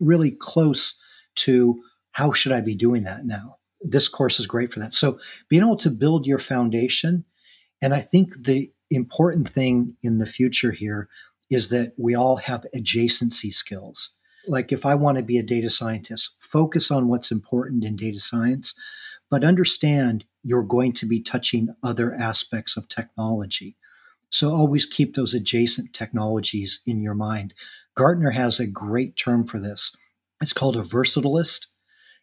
really 0.00 0.30
close 0.30 0.96
to 1.36 1.82
how 2.12 2.32
should 2.32 2.52
I 2.52 2.60
be 2.60 2.74
doing 2.74 3.04
that 3.04 3.26
now? 3.26 3.56
This 3.80 4.08
course 4.08 4.40
is 4.40 4.46
great 4.46 4.72
for 4.72 4.80
that. 4.80 4.94
So 4.94 5.18
being 5.48 5.62
able 5.62 5.76
to 5.78 5.90
build 5.90 6.26
your 6.26 6.38
foundation, 6.38 7.24
and 7.80 7.94
I 7.94 8.00
think 8.00 8.44
the 8.44 8.72
important 8.90 9.48
thing 9.48 9.96
in 10.02 10.18
the 10.18 10.26
future 10.26 10.72
here 10.72 11.08
is 11.50 11.68
that 11.70 11.92
we 11.96 12.14
all 12.14 12.36
have 12.36 12.66
adjacency 12.76 13.52
skills 13.52 14.14
like 14.46 14.72
if 14.72 14.86
I 14.86 14.94
want 14.94 15.18
to 15.18 15.22
be 15.24 15.38
a 15.38 15.42
data 15.42 15.70
scientist, 15.70 16.34
focus 16.38 16.90
on 16.90 17.08
what's 17.08 17.30
important 17.30 17.84
in 17.84 17.96
data 17.96 18.20
science, 18.20 18.74
but 19.30 19.44
understand 19.44 20.24
you're 20.42 20.62
going 20.62 20.92
to 20.94 21.06
be 21.06 21.20
touching 21.20 21.74
other 21.82 22.14
aspects 22.14 22.76
of 22.76 22.88
technology. 22.88 23.76
So 24.30 24.50
always 24.50 24.86
keep 24.86 25.14
those 25.14 25.34
adjacent 25.34 25.92
technologies 25.92 26.82
in 26.86 27.02
your 27.02 27.14
mind. 27.14 27.54
Gartner 27.94 28.30
has 28.30 28.60
a 28.60 28.66
great 28.66 29.16
term 29.16 29.46
for 29.46 29.58
this. 29.58 29.96
It's 30.40 30.52
called 30.52 30.76
a 30.76 30.82
versatilist. 30.82 31.66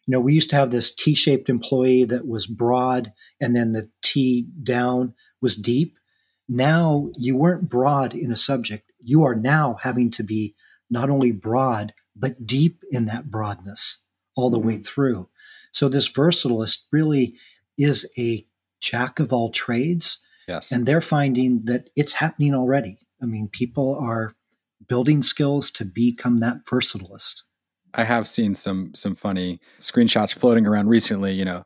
You 0.06 0.12
know, 0.12 0.20
we 0.20 0.34
used 0.34 0.50
to 0.50 0.56
have 0.56 0.70
this 0.70 0.94
T 0.94 1.14
shaped 1.14 1.48
employee 1.48 2.04
that 2.04 2.26
was 2.26 2.46
broad 2.46 3.12
and 3.40 3.54
then 3.54 3.72
the 3.72 3.90
T 4.02 4.46
down 4.62 5.14
was 5.40 5.56
deep. 5.56 5.98
Now 6.48 7.10
you 7.16 7.36
weren't 7.36 7.68
broad 7.68 8.14
in 8.14 8.30
a 8.30 8.36
subject, 8.36 8.92
you 9.02 9.24
are 9.24 9.34
now 9.34 9.78
having 9.82 10.10
to 10.12 10.22
be 10.22 10.54
not 10.88 11.10
only 11.10 11.32
broad, 11.32 11.92
but 12.16 12.46
deep 12.46 12.82
in 12.90 13.06
that 13.06 13.30
broadness 13.30 14.02
all 14.34 14.50
the 14.50 14.58
way 14.58 14.78
through. 14.78 15.28
So 15.72 15.88
this 15.88 16.08
versatilist 16.08 16.88
really 16.92 17.36
is 17.78 18.10
a 18.16 18.46
jack 18.80 19.20
of 19.20 19.32
all 19.32 19.50
trades. 19.50 20.24
Yes. 20.48 20.72
And 20.72 20.86
they're 20.86 21.00
finding 21.00 21.64
that 21.64 21.90
it's 21.96 22.14
happening 22.14 22.54
already. 22.54 22.98
I 23.22 23.26
mean, 23.26 23.48
people 23.48 23.98
are 24.00 24.34
building 24.88 25.22
skills 25.22 25.70
to 25.72 25.84
become 25.84 26.38
that 26.38 26.58
versatilist. 26.68 27.44
I 27.94 28.04
have 28.04 28.28
seen 28.28 28.54
some 28.54 28.94
some 28.94 29.14
funny 29.14 29.58
screenshots 29.80 30.34
floating 30.34 30.66
around 30.66 30.88
recently, 30.88 31.32
you 31.32 31.44
know, 31.44 31.64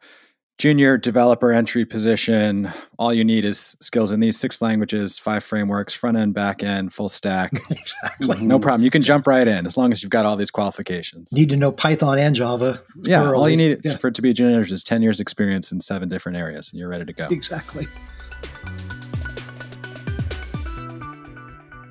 junior 0.61 0.99
developer 0.99 1.53
entry 1.53 1.87
position. 1.87 2.71
All 2.99 3.15
you 3.15 3.25
need 3.25 3.47
is 3.47 3.79
skills 3.81 4.13
in 4.13 4.21
these 4.21 4.39
six 4.39 4.61
languages, 4.61 5.19
five 5.19 5.43
frameworks, 5.43 5.95
front 5.95 6.19
end, 6.19 6.35
back 6.35 6.63
end, 6.63 6.93
full 6.93 7.09
stack. 7.09 7.51
exactly. 7.71 8.45
No 8.45 8.59
problem. 8.59 8.83
You 8.83 8.91
can 8.91 9.01
jump 9.01 9.27
right 9.27 9.49
in 9.49 9.67
as 9.67 9.79
long 9.79 9.91
as 9.91 10.03
you've 10.03 10.11
got 10.11 10.27
all 10.27 10.37
these 10.37 10.51
qualifications. 10.51 11.33
Need 11.33 11.49
to 11.49 11.57
know 11.57 11.73
Python 11.73 12.19
and 12.19 12.35
Java. 12.35 12.83
Yeah. 13.03 13.23
Thoroughly. 13.23 13.41
All 13.41 13.49
you 13.49 13.57
need 13.57 13.81
yeah. 13.83 13.97
for 13.97 14.09
it 14.09 14.15
to 14.17 14.23
be 14.23 14.31
a 14.31 14.35
junior 14.35 14.61
is 14.61 14.85
10 14.85 15.01
years 15.01 15.19
experience 15.19 15.73
in 15.73 15.81
seven 15.81 16.11
different 16.11 16.37
areas 16.37 16.71
and 16.71 16.79
you're 16.79 16.91
ready 16.91 17.07
to 17.07 17.13
go. 17.15 17.29
Exactly. 17.31 17.87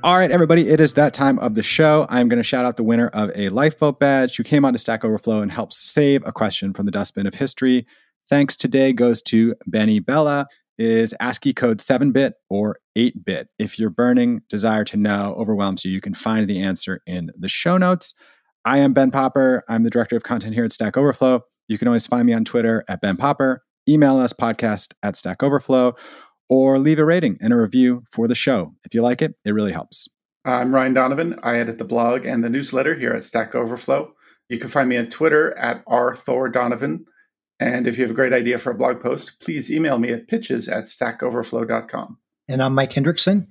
All 0.01 0.15
right, 0.15 0.31
everybody, 0.31 0.69
it 0.69 0.79
is 0.79 0.93
that 0.93 1.13
time 1.13 1.39
of 1.39 1.55
the 1.55 1.63
show. 1.63 2.05
I'm 2.07 2.29
going 2.29 2.37
to 2.37 2.43
shout 2.43 2.63
out 2.63 2.77
the 2.77 2.83
winner 2.83 3.07
of 3.07 3.31
a 3.35 3.49
Lifeboat 3.49 3.99
badge 3.99 4.37
who 4.37 4.43
came 4.43 4.63
on 4.63 4.73
to 4.73 4.79
Stack 4.79 5.03
Overflow 5.03 5.41
and 5.41 5.51
helped 5.51 5.73
save 5.73 6.25
a 6.25 6.31
question 6.31 6.73
from 6.73 6.85
the 6.85 6.91
dustbin 6.91 7.25
of 7.25 7.33
history. 7.33 7.85
Thanks 8.29 8.55
today 8.55 8.93
goes 8.93 9.23
to 9.23 9.55
Benny 9.65 9.99
Bella. 9.99 10.45
Is 10.77 11.15
ASCII 11.19 11.51
code 11.51 11.81
7 11.81 12.11
bit 12.11 12.35
or 12.47 12.77
8 12.95 13.25
bit? 13.25 13.49
If 13.57 13.79
your 13.79 13.89
burning 13.89 14.43
desire 14.47 14.83
to 14.85 14.97
know 14.97 15.33
overwhelms 15.35 15.83
you, 15.83 15.91
you 15.91 15.99
can 15.99 16.13
find 16.13 16.47
the 16.47 16.61
answer 16.61 17.01
in 17.07 17.31
the 17.35 17.49
show 17.49 17.79
notes. 17.79 18.13
I 18.63 18.77
am 18.77 18.93
Ben 18.93 19.09
Popper. 19.09 19.63
I'm 19.67 19.81
the 19.81 19.89
director 19.89 20.15
of 20.15 20.21
content 20.21 20.53
here 20.53 20.63
at 20.63 20.71
Stack 20.71 20.95
Overflow. 20.95 21.41
You 21.67 21.79
can 21.79 21.87
always 21.87 22.05
find 22.05 22.27
me 22.27 22.33
on 22.33 22.45
Twitter 22.45 22.83
at 22.87 23.01
Ben 23.01 23.17
Popper. 23.17 23.63
Email 23.89 24.19
us 24.19 24.31
podcast 24.31 24.93
at 25.01 25.17
Stack 25.17 25.41
Overflow 25.41 25.95
or 26.49 26.77
leave 26.77 26.99
a 26.99 27.05
rating 27.05 27.39
and 27.41 27.51
a 27.51 27.57
review 27.57 28.03
for 28.11 28.27
the 28.27 28.35
show. 28.35 28.75
If 28.85 28.93
you 28.93 29.01
like 29.01 29.23
it, 29.23 29.33
it 29.43 29.55
really 29.55 29.71
helps. 29.71 30.07
I'm 30.45 30.75
Ryan 30.75 30.93
Donovan. 30.93 31.39
I 31.41 31.57
edit 31.57 31.79
the 31.79 31.83
blog 31.83 32.27
and 32.27 32.43
the 32.43 32.49
newsletter 32.49 32.93
here 32.93 33.11
at 33.11 33.23
Stack 33.23 33.55
Overflow. 33.55 34.13
You 34.49 34.59
can 34.59 34.69
find 34.69 34.87
me 34.87 34.97
on 34.97 35.07
Twitter 35.07 35.57
at 35.57 35.83
rthordonovan. 35.87 37.05
And 37.59 37.87
if 37.87 37.97
you 37.97 38.03
have 38.03 38.11
a 38.11 38.15
great 38.15 38.33
idea 38.33 38.57
for 38.57 38.71
a 38.71 38.75
blog 38.75 39.01
post, 39.01 39.39
please 39.41 39.71
email 39.71 39.97
me 39.99 40.09
at 40.09 40.27
pitches 40.27 40.67
at 40.69 40.85
stackoverflow.com. 40.85 42.17
And 42.47 42.63
I'm 42.63 42.73
Mike 42.73 42.91
Hendrickson. 42.91 43.47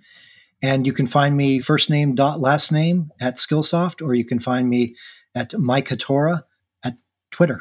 And 0.62 0.86
you 0.86 0.92
can 0.92 1.06
find 1.06 1.36
me 1.36 1.60
first 1.60 1.90
name 1.90 2.14
dot 2.14 2.40
last 2.40 2.72
name 2.72 3.10
at 3.20 3.36
Skillsoft, 3.36 4.02
or 4.02 4.14
you 4.14 4.24
can 4.24 4.40
find 4.40 4.68
me 4.68 4.96
at 5.34 5.56
Mike 5.56 5.88
Hatora 5.88 6.42
at 6.82 6.96
Twitter. 7.30 7.60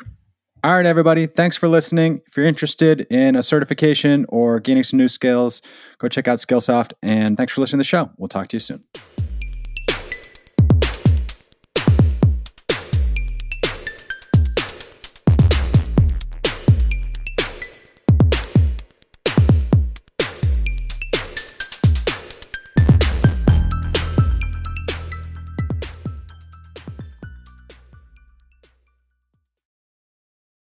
All 0.64 0.72
right, 0.72 0.86
everybody. 0.86 1.28
Thanks 1.28 1.56
for 1.56 1.68
listening. 1.68 2.22
If 2.28 2.36
you're 2.36 2.48
interested 2.48 3.02
in 3.12 3.36
a 3.36 3.44
certification 3.44 4.26
or 4.30 4.60
gaining 4.60 4.84
some 4.84 4.98
new 4.98 5.08
skills, 5.08 5.62
go 6.00 6.08
check 6.08 6.28
out 6.28 6.40
Skillsoft. 6.40 6.94
And 7.04 7.38
thanks 7.38 7.54
for 7.54 7.62
listening 7.62 7.78
to 7.78 7.82
the 7.82 7.86
show. 7.86 8.10
We'll 8.18 8.30
talk 8.30 8.48
to 8.50 8.56
you 8.56 8.60
soon. 8.60 8.84